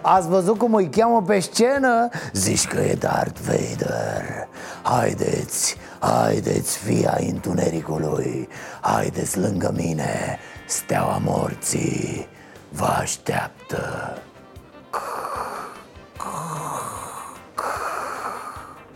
[0.03, 2.09] Ați văzut cum îi cheamă pe scenă?
[2.33, 4.49] Zici că e Darth Vader.
[4.83, 8.49] Haideți, haideți fia întunericului.
[8.81, 12.27] Haideți lângă mine, steaua morții
[12.69, 13.83] Vă așteaptă.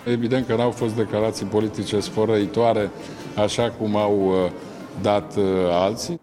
[0.05, 2.91] Evident că n-au fost declarații politice sfărăitoare
[3.43, 4.51] Așa cum au uh,
[5.03, 6.21] dat uh, alții.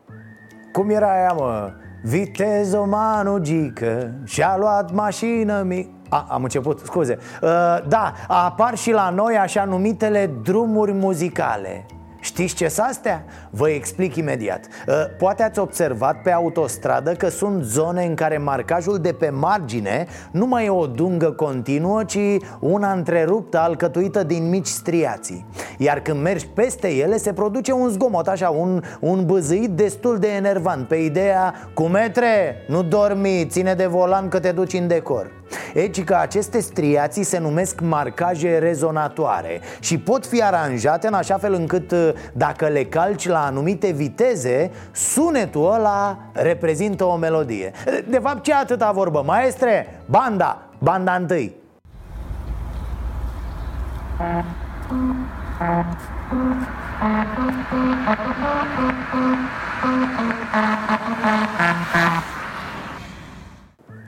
[0.71, 1.73] Cum era aia, mă?
[2.07, 7.17] Vitezo manu gică Și-a luat mașină mică a, am început, scuze.
[7.41, 7.49] Uh,
[7.87, 11.85] Da, apar și la noi așa numitele drumuri muzicale
[12.25, 13.25] Știți ce sunt astea?
[13.49, 14.65] Vă explic imediat.
[14.87, 20.07] Uh, Poate ați observat pe autostradă că sunt zone în care marcajul de pe margine
[20.31, 22.17] Nu mai e o dungă continuă, ci
[22.59, 25.45] una întreruptă, alcătuită din mici striații.
[25.77, 30.27] Iar când mergi peste ele se produce un zgomot așa, un, un băzâit destul de
[30.27, 30.87] enervant.
[30.87, 35.31] Pe ideea, cu metre, nu dormi, ține de volan că te duci în decor
[35.73, 41.53] Eci că aceste striații se numesc marcaje rezonatoare Și pot fi aranjate în așa fel
[41.53, 47.71] încât uh, dacă le calci la anumite viteze Sunetul ăla reprezintă o melodie
[48.07, 49.23] De fapt ce atâta vorbă?
[49.25, 51.55] Maestre, banda, banda întâi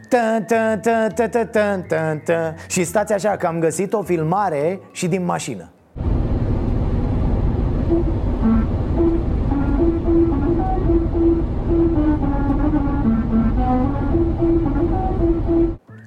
[0.09, 2.55] Tă, tă, tă, tă, tă, tă, tă, tă.
[2.67, 5.71] Și stați așa că am găsit o filmare și din mașină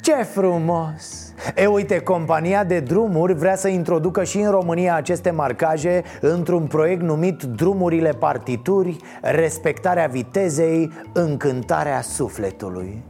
[0.03, 1.33] Ce frumos!
[1.57, 7.03] E uite, compania de drumuri vrea să introducă și în România aceste marcaje într-un proiect
[7.03, 13.03] numit Drumurile Partituri, respectarea vitezei, încântarea sufletului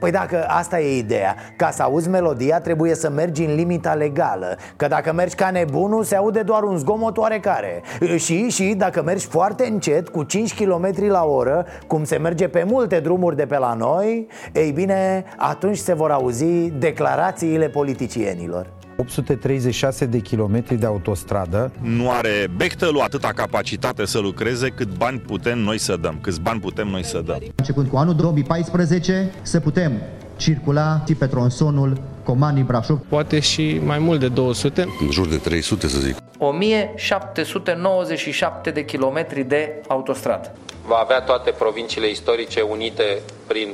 [0.00, 4.56] Păi dacă asta e ideea Ca să auzi melodia trebuie să mergi în limita legală
[4.76, 7.82] Că dacă mergi ca nebunul se aude doar un zgomot oarecare.
[8.16, 12.64] Și, și dacă mergi foarte încet cu 5 km la oră Cum se merge pe
[12.66, 20.06] multe drumuri de pe la noi Ei bine, atunci se vor auzi declarațiile politicienilor 836
[20.06, 21.72] de kilometri de autostradă.
[21.80, 26.60] Nu are Bechtelul atâta capacitate să lucreze cât bani putem noi să dăm, câți bani
[26.60, 27.38] putem noi să dăm.
[27.54, 29.92] Începând cu anul 2014, să putem
[30.36, 32.98] circula și pe tronsonul Comani Brașov.
[33.08, 34.86] Poate și mai mult de 200.
[35.00, 36.16] În jur de 300 să zic.
[36.38, 40.52] 1797 de kilometri de autostradă.
[40.86, 43.68] Va avea toate provinciile istorice unite prin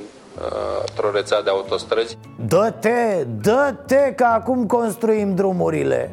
[0.89, 2.19] într-o rețea de autostrăzi.
[2.49, 6.11] Dă-te, dă-te că acum construim drumurile.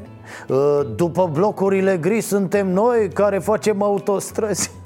[0.47, 4.71] Uh, După blocurile gri suntem noi care facem autostrăzi.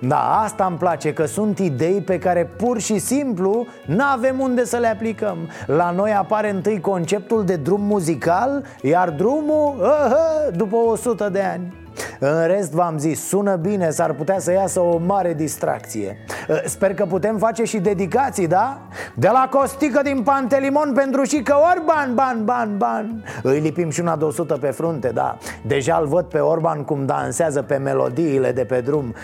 [0.00, 4.64] Da, asta îmi place, că sunt idei pe care pur și simplu nu avem unde
[4.64, 5.36] să le aplicăm.
[5.66, 11.81] La noi apare întâi conceptul de drum muzical, iar drumul, uh, după 100 de ani
[12.18, 16.16] în rest, v-am zis, sună bine, s-ar putea să iasă o mare distracție.
[16.48, 18.80] Ă, Sper că putem face și dedicații, da?
[19.14, 23.24] De la Costică din Pantelimon pentru și că Orban, ban, ban, ban.
[23.42, 25.38] Îi lipim și una de 100 pe frunte, da.
[25.66, 29.14] Deja îl văd pe Orban cum dansează pe melodiile de pe drum.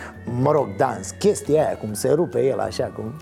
[0.42, 3.12] Mă rog, dans, chestia aia, cum se rupe el așa, cum...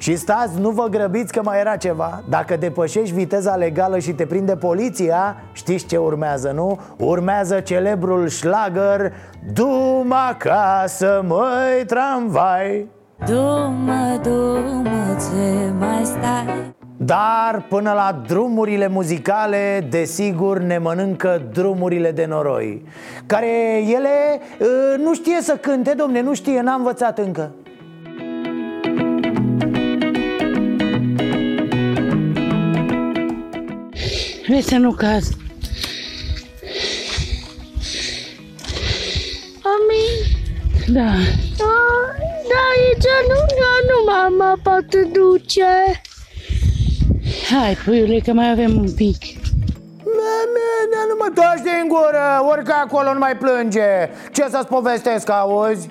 [0.00, 2.22] Și stați, nu vă grăbiți că mai era ceva.
[2.28, 6.80] Dacă depășești viteza legală și te prinde poliția Știți ce urmează, nu?
[6.96, 9.12] Urmează celebrul șlagăr
[9.52, 12.86] Du-mă acasă, măi, tramvai.
[13.26, 16.74] Du-mă, du-mă, ce mai stai?
[16.96, 22.84] Dar până la drumurile muzicale, desigur, ne mănâncă drumurile de noroi
[23.26, 27.50] Care ele uh, nu știe să cânte, domne, nu știe, n-a învățat încă
[34.50, 35.28] Vrei să nu caz
[39.72, 40.14] Amin
[40.86, 41.10] Da.
[41.56, 41.76] Da,
[42.48, 43.40] da aici nu,
[43.88, 46.00] nu mama poate duce.
[47.50, 49.16] Hai, puiule, că mai avem un pic.
[50.04, 54.10] Mea, nu mă taci din gură, orică acolo nu mai plânge.
[54.32, 55.88] Ce să-ți povestesc, auzi?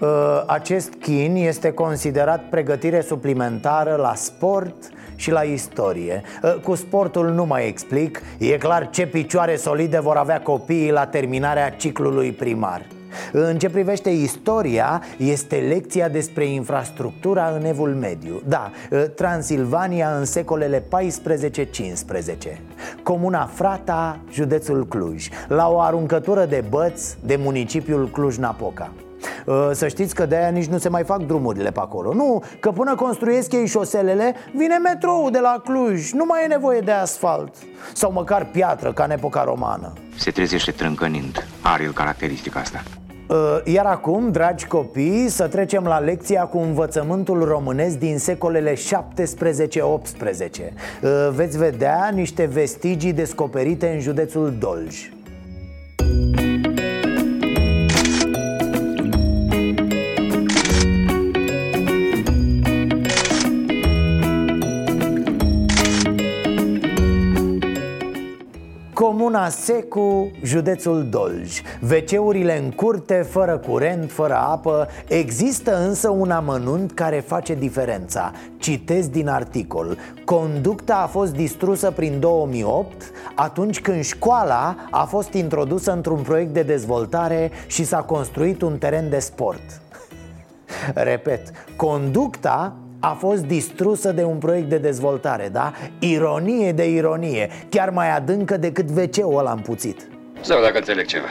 [0.00, 4.74] Uh, acest chin este considerat pregătire suplimentară la sport
[5.16, 6.22] și la istorie.
[6.42, 8.22] Uh, Cu sportul nu mai explic.
[8.38, 12.86] E clar ce picioare solide vor avea copiii la terminarea ciclului primar.
[13.32, 18.42] În ce privește istoria, este lecția despre infrastructura în evul mediu.
[18.46, 20.82] Da, ă, Transilvania în secolele 14-15
[23.02, 25.28] Comuna Frata, județul Cluj.
[25.48, 28.92] La o aruncătură de băți de municipiul Cluj-Napoca.
[28.92, 29.05] ă,
[29.72, 32.14] să știți că de-aia nici nu se mai fac drumurile pe acolo.
[32.14, 36.10] Nu, că până construiesc ei șoselele Vine metrou de la Cluj.
[36.10, 37.54] Nu mai e nevoie de asfalt.
[37.92, 39.92] Sau măcar piatră, ca în epoca romană.
[40.16, 41.46] Se trezește trâncănind.
[41.62, 42.82] Are el caracteristica asta.
[43.28, 48.78] Uh, iar acum, dragi copii, să trecem la lecția cu învățământul românesc din secolele 17-18
[48.78, 48.88] uh,
[51.34, 55.10] Veți vedea niște vestigii descoperite în județul Dolj
[69.46, 71.60] Comuna Secu, județul Dolj.
[71.80, 74.88] Veceurile în curte, fără curent, fără apă.
[75.08, 78.32] Există însă un amănunt care face diferența.
[78.58, 79.98] Citez din articol.
[80.24, 86.62] Conducta a fost distrusă prin 2008 Atunci când școala a fost introdusă într-un proiect de
[86.62, 89.80] dezvoltare Și s-a construit un teren de sport.
[90.94, 92.76] Repet, conducta
[93.10, 95.72] a fost distrusă de un proiect de dezvoltare, da?
[95.98, 100.08] Ironie de ironie, chiar mai adâncă decât wc-ul ăla împuțit
[100.40, 101.26] Sau dacă înțeleg ceva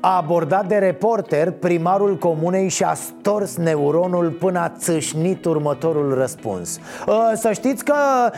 [0.00, 7.32] a abordat de reporter, primarul comunei și-a stors neuronul până a țâșnit următorul răspuns ă,
[7.34, 7.94] Să știți că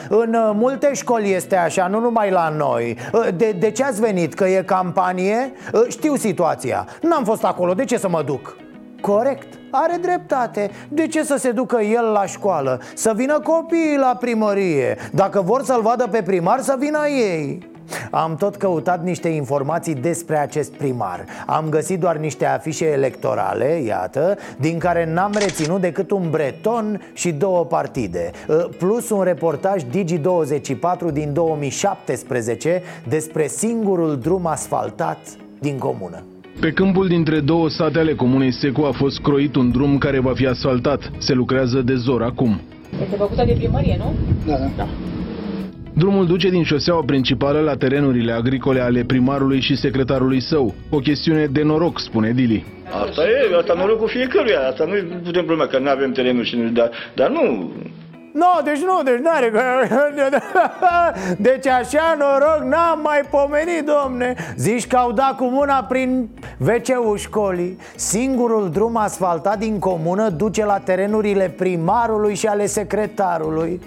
[0.09, 4.35] în multe școli este așa, nu numai la noi ă, De, de ce ați venit?
[4.35, 5.53] Că e campanie?
[5.75, 8.57] Ă, știu situația, n-am fost acolo, de ce să mă duc?
[9.01, 10.71] Corect, are dreptate.
[10.89, 12.81] De ce să se ducă el la școală?
[12.95, 14.97] Să vină copiii la primărie.
[15.13, 17.75] Dacă vor să-l vadă pe primar, să vină ei.
[18.11, 21.25] Am tot căutat niște informații despre acest primar.
[21.47, 27.33] Am găsit doar niște afișe electorale, iată Din care n-am reținut decât un breton și
[27.33, 28.31] două partide.
[28.79, 35.19] Plus un reportaj Digi24 din 2017 Despre singurul drum asfaltat
[35.59, 36.23] din comună
[36.61, 40.33] pe câmpul dintre două sate ale comunei Secu a fost croit un drum care va
[40.35, 41.11] fi asfaltat.
[41.19, 42.61] Se lucrează de zor acum.
[43.03, 44.15] Este făcută de primărie, nu?
[44.47, 44.71] Da, da.
[44.77, 44.89] da.
[45.93, 50.75] Drumul duce din șoseaua principală la terenurile agricole ale primarului și secretarului său.
[50.91, 52.65] O chestiune de noroc, spune Dili.
[53.05, 56.69] Asta e, asta norocul fiecăruia, asta nu putem problema că nu avem terenul și nu,
[56.69, 57.73] dar, dar nu,
[58.37, 59.53] No, deci nu, deci n-are
[61.49, 64.35] Deci așa noroc n-am mai pomenit, domne.
[64.57, 66.29] Zici că au dat cu mâna prin
[66.59, 67.79] wc școlii.
[67.95, 73.81] Singurul drum asfaltat din comună duce la terenurile primarului și ale secretarului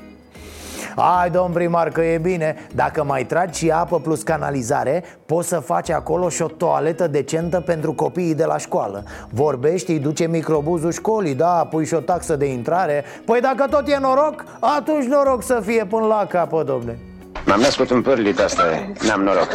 [1.01, 2.55] Hai, domn primar, că e bine.
[2.75, 7.59] Dacă mai tragi și apă plus canalizare Poți să faci acolo și o toaletă decentă
[7.59, 9.03] pentru copiii de la școală.
[9.29, 13.03] Vorbești, îi duce microbuzul școlii, da, pui și o taxă de intrare.
[13.25, 16.99] Păi dacă tot e noroc, atunci noroc să fie până la capă, domne.
[17.45, 19.47] M-am născut în pârlit, asta e, n-am noroc.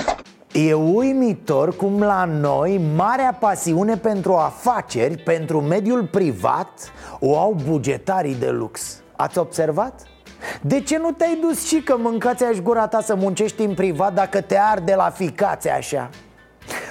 [0.52, 8.34] E uimitor cum la noi marea pasiune pentru afaceri, pentru mediul privat, o au bugetarii
[8.34, 9.02] de lux.
[9.16, 10.13] Ați observat?
[10.60, 14.14] De ce nu te-ai dus și că mâncați aș gura ta să muncești în privat
[14.14, 16.10] dacă te arde la ficațe așa?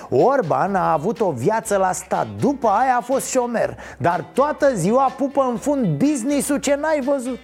[0.09, 2.27] Orban a avut o viață la stat.
[2.39, 7.39] După aia a fost șomer Dar toată ziua pupă în fund business-ul ce n-ai văzut.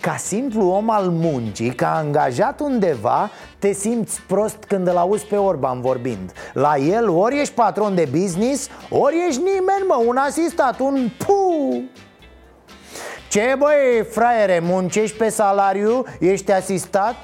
[0.00, 5.36] Ca simplu om al muncii, ca angajat undeva Te simți prost când îl auzi pe
[5.36, 6.32] Orban vorbind.
[6.52, 11.82] La el ori ești patron de business Ori ești nimeni mă, un asistat, un pu
[13.34, 16.04] Ce băi, fraiere, muncești pe salariu?
[16.18, 17.14] Ești asistat?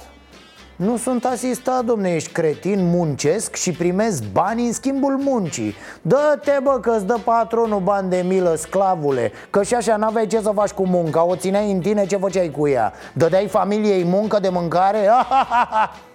[0.77, 6.79] Nu sunt asistat, domne, ești cretin, muncesc și primesc bani în schimbul muncii Dă-te, bă,
[6.81, 10.87] că-ți dă patronul bani de milă, sclavule Că și așa n-aveai ce să faci cu
[10.87, 12.93] munca, o țineai în tine, ce făceai cu ea?
[13.13, 14.99] Dădeai familiei muncă de mâncare?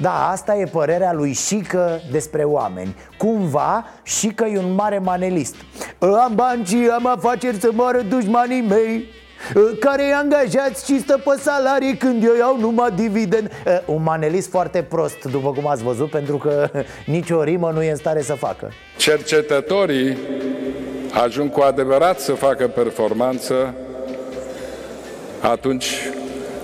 [0.00, 2.96] Da, asta e părerea lui Șică despre oameni.
[3.18, 5.54] Cumva, Șică e un mare manelist.
[5.98, 9.08] Am bani și am afaceri să moară dușmanii mei
[9.80, 13.50] care i angajați și stă pe salarii când eu iau numai dividend.
[13.84, 16.70] Un manelist foarte prost, după cum ați văzut, pentru că
[17.06, 18.72] nicio rimă nu e în stare să facă.
[18.96, 20.18] Cercetătorii
[21.24, 23.74] ajung cu adevărat să facă performanță
[25.40, 25.86] atunci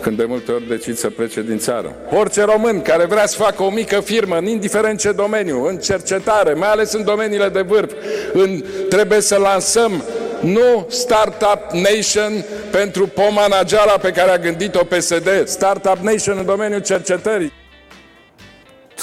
[0.03, 1.95] când de multe ori decid să plece din țară.
[2.11, 6.53] Orice român care vrea să facă o mică firmă, în indiferent ce domeniu, în cercetare,
[6.55, 7.93] mai ales în domeniile de vârf,
[8.33, 10.03] în, trebuie să lansăm
[10.41, 17.53] nu Startup Nation pentru pomanageala pe care a gândit-o PSD, Startup Nation în domeniul cercetării.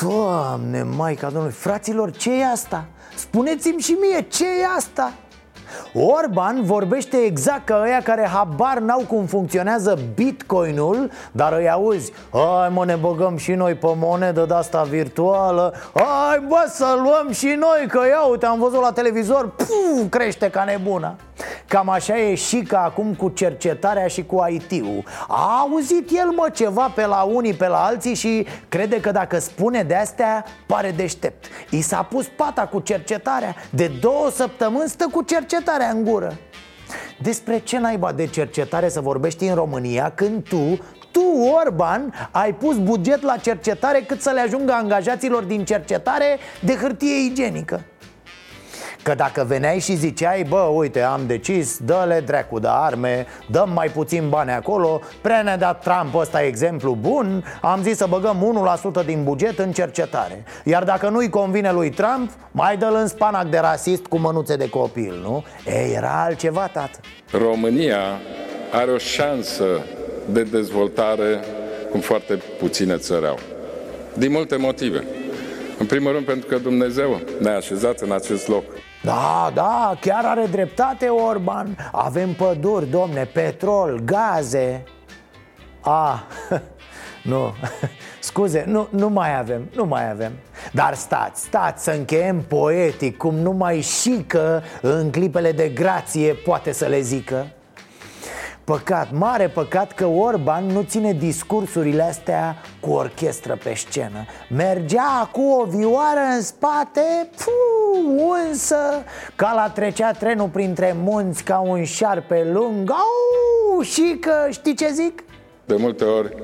[0.02, 2.86] Doamne, Maica Domnului, fraților, ce e asta?
[3.16, 5.14] Spuneți-mi și mie, ce e asta?
[5.94, 12.70] Orban vorbește exact ca ăia care habar n-au cum funcționează bitcoinul Dar îi auzi Hai
[12.74, 15.74] mă ne băgăm și noi pe monedă de asta virtuală.
[15.94, 20.50] Hai bă să luăm și noi că ia uite am văzut la televizor Puf, crește
[20.50, 21.16] ca nebuna
[21.70, 26.50] Cam așa e și ca acum cu cercetarea și cu IT-ul A auzit el mă
[26.54, 30.92] ceva pe la unii, pe la alții și crede că dacă spune de astea, pare
[30.92, 31.46] deștept.
[31.70, 36.38] I s-a pus pata cu cercetarea De două săptămâni stă cu cercetarea în gură.
[37.22, 40.80] Despre ce naiba de cercetare să vorbești în România când tu,
[41.12, 41.22] tu,
[41.66, 47.26] Orban, ai pus buget la cercetare cât să le ajungă angajaților din cercetare de hârtie
[47.26, 47.84] igienică?
[49.04, 53.88] Că dacă veneai și ziceai, bă, uite, am decis, dă-le dracu de arme, dăm mai
[53.88, 58.68] puțin bani acolo Prea ne-a dat Trump ăsta exemplu bun Am zis să băgăm
[59.02, 60.44] 1% din buget în cercetare.
[60.64, 64.70] Iar dacă nu-i convine lui Trump, mai dă-l în spanac de rasist cu mânuțe de
[64.70, 65.44] copil, nu?
[65.66, 67.00] E, era altceva, tată.
[67.32, 68.00] România
[68.72, 69.66] are o șansă
[70.26, 71.40] de dezvoltare
[71.92, 73.40] cum foarte puține țări au.
[74.14, 75.04] Din multe motive.
[75.80, 78.64] În primul rând pentru că Dumnezeu ne-a așezat în acest loc
[79.04, 81.90] da, da, chiar are dreptate Orban.
[81.92, 84.84] Avem păduri, domne, petrol, gaze.
[85.82, 86.24] A,
[87.24, 87.54] nu,
[88.20, 90.32] scuze, nu, nu mai avem, nu mai avem.
[90.72, 96.72] Dar stați, stați să încheiem poetic Cum numai și că în clipele de grație poate
[96.72, 97.48] să le zică
[98.76, 105.42] Păcat, mare păcat că Orban nu ține discursurile astea cu orchestră pe scenă Mergea cu
[105.42, 108.76] o vioară în spate, puu, însă
[109.36, 114.92] Ca la trecea trenul printre munți ca un șarpe lung Au, și că știi ce
[114.92, 115.24] zic?
[115.66, 116.36] De multe ori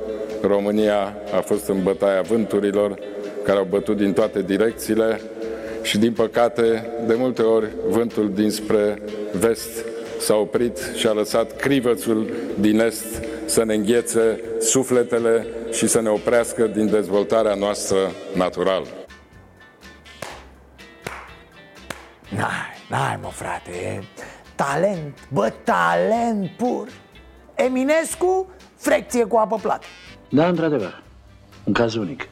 [0.42, 3.00] România a fost în bătaia vânturilor
[3.44, 5.22] care au bătut din toate direcțiile
[5.82, 9.02] și din păcate de multe ori vântul dinspre
[9.40, 16.02] vest s-a oprit și a lăsat crivățul din est să ne înghețe sufletele și să
[16.02, 17.98] ne oprească din dezvoltarea noastră
[18.36, 18.86] naturală.
[22.30, 24.04] N-ai, n-ai mă frate,
[24.56, 26.88] talent, bă, talent pur.
[27.56, 29.86] Eminescu, frecție cu apă plată.
[30.30, 31.04] Da, într-adevăr,
[31.64, 32.28] un caz unic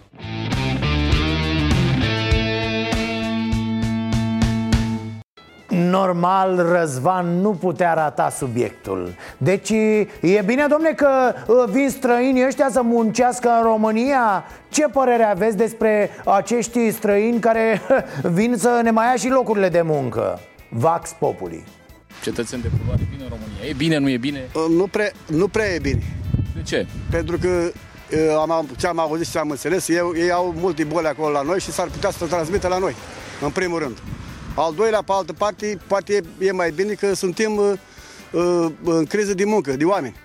[5.74, 9.70] Normal, Răzvan nu putea rata subiectul Deci
[10.22, 14.44] e bine, domne, că uh, vin străinii ăștia să muncească în România?
[14.70, 17.82] Ce părere aveți despre acești străini care
[18.38, 20.40] vin să ne mai ia și locurile de muncă?
[20.70, 21.64] Vax Populi
[22.24, 24.50] Cetățeni de culoare bine în România E bine, nu e bine?
[24.54, 26.04] Uh, nu prea, nu prea e bine
[26.56, 26.88] De ce?
[27.10, 31.08] Pentru că uh, am, ce am auzit și am înțeles, ei, ei au multe boli
[31.08, 32.96] acolo la noi și s-ar putea să transmită la noi,
[33.42, 33.98] în primul rând.
[34.56, 37.74] Al doilea, pe altă parte, poate e mai bine că suntem uh,
[38.32, 40.16] uh, în criză de muncă, de oameni.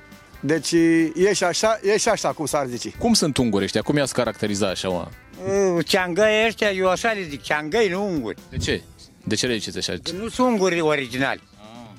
[0.40, 0.72] Deci
[1.14, 2.90] e și așa, e și așa cum s-ar zice.
[2.98, 3.82] Cum sunt unguri ăștia?
[3.82, 5.08] Cum i-ați caracteriza așa, mă?
[5.46, 8.36] Uh, ceangăi ăștia, eu așa le zic, ceangăi, nu unguri.
[8.50, 8.82] De ce?
[9.24, 9.92] De ce le ziceți așa?
[10.02, 11.42] Că nu sunt unguri originali.
[11.56, 11.90] Ah.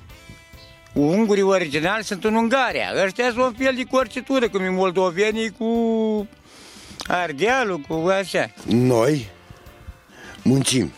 [0.92, 2.92] Ungurii originali sunt în Ungaria.
[3.04, 6.28] Ăștia sunt un fel de corcitură, cum e moldovenii cu
[7.06, 8.50] ardealul, cu așa.
[8.66, 9.28] Noi
[10.42, 10.92] muncim,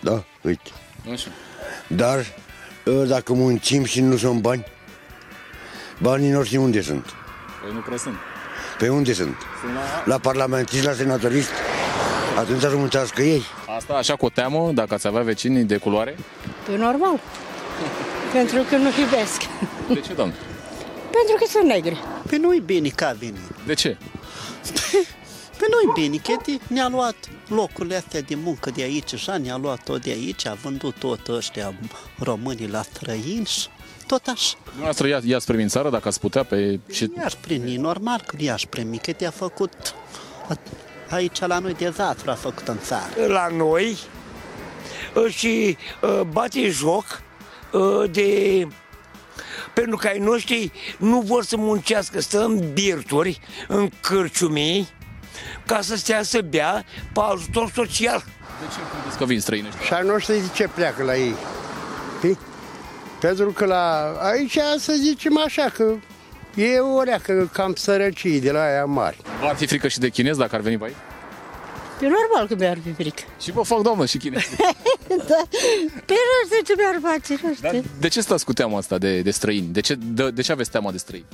[0.00, 0.24] da?
[0.40, 0.70] Uite.
[1.12, 1.28] Așa.
[1.86, 2.26] Dar
[2.86, 4.64] ă, dacă muncim și nu sunt bani,
[5.98, 7.04] banii noștri unde sunt?
[7.62, 8.16] Păi nu prea sunt.
[8.78, 9.36] Pe unde sunt?
[9.74, 11.50] La, la parlamentist, la senatorist?
[12.38, 13.42] Atunci să muncească ei.
[13.76, 16.16] Asta așa cu o teamă, dacă ați avea vecinii de culoare?
[16.66, 17.20] Pe normal.
[18.32, 19.42] Pentru că nu iubesc.
[19.88, 20.34] De ce, doamne?
[21.10, 21.96] Pentru că sunt negre.
[22.30, 23.40] Pe nu-i bine că a venit.
[23.66, 23.96] De ce?
[25.58, 27.16] Pe nu-i bine, Cheti ne-a luat
[27.48, 31.28] locurile astea de muncă de aici, și ne-a luat tot de aici, a vândut tot
[31.28, 31.74] ăștia
[32.18, 33.68] românii la străini și
[34.06, 34.56] tot așa.
[34.64, 36.80] Dumneavoastră ia, ia spre în țară dacă ați putea pe...
[36.90, 37.10] Și...
[37.16, 39.94] I-aș primi, normal că i-aș primi, că te-a făcut
[41.08, 43.26] aici la noi dezastru a făcut în țară.
[43.26, 43.96] La noi
[45.14, 47.22] uh, și uh, bate joc
[47.72, 48.68] uh, de
[49.74, 54.88] pentru că ai noștri nu vor să muncească, stă în birturi, în cârciumii,
[55.68, 58.24] ca să stea să bea pe ajutor social.
[58.60, 59.84] De ce credeți că vin străini ăștia?
[59.84, 61.34] Și ai noștri de ce pleacă la ei?
[62.18, 62.38] Știi?
[63.20, 65.94] Pentru că la aici, să zicem așa, că
[66.54, 69.16] e o leacă cam sărăcie de la aia mari.
[69.40, 70.96] V-ar fi frică și de chinezi dacă ar veni pe aici?
[72.00, 73.22] E normal că mi-ar fi frică.
[73.42, 74.56] Și vă fac, doamnă, și chinezi.
[75.08, 75.42] da.
[76.06, 77.68] Pe nu știu ce mi-ar face, nu știu.
[77.70, 79.66] Dar de ce stați cu teama asta de, de străini?
[79.66, 81.26] De ce, de, de ce aveți teama de străini?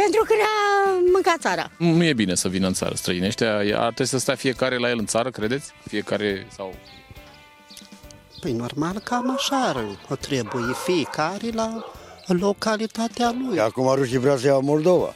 [0.00, 1.70] Pentru că ne-a mâncat țara.
[1.76, 3.56] Nu e bine să vină în țară străini ăștia.
[3.56, 5.72] Ar trebui să stea fiecare la el în țară, credeți?
[5.88, 6.74] Fiecare sau...
[8.40, 11.84] Păi normal cam așa o trebuie fiecare la
[12.26, 13.60] localitatea lui.
[13.60, 15.14] Acum rușii vrea să ia Moldova.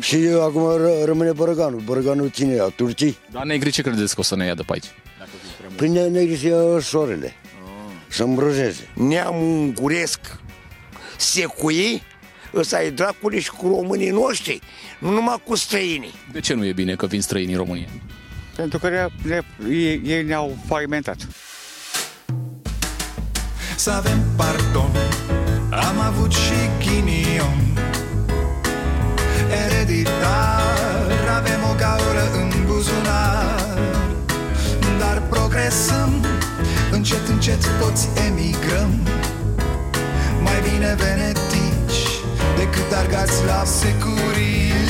[0.00, 1.80] Și acum ră- rămâne Bărăganul.
[1.80, 2.64] Bărăganul cine ia?
[2.64, 3.18] Turcii?
[3.30, 4.94] Dar negri ce credeți că o să ne ia de pe aici?
[5.76, 7.32] Păi ne- negri să ia sorele.
[8.08, 8.88] Să îmbrăzeze.
[8.94, 10.20] Neamul unguresc
[11.16, 12.02] secui,
[12.54, 14.60] ăsta e dracului și cu românii noștri,
[14.98, 16.14] nu numai cu străinii.
[16.32, 17.88] De ce nu e bine că vin străini în România?
[18.56, 21.28] Pentru că le, le, ei, ei ne-au falimentat.
[23.76, 24.90] Să avem pardon
[25.70, 27.78] Am avut și ghinion
[29.66, 33.78] Ereditar Avem o gaură în buzunar
[34.98, 36.24] Dar progresăm
[36.90, 39.00] Încet, încet toți emigrăm
[40.42, 41.55] Mai bine venetici
[42.56, 44.85] Decât argați la securii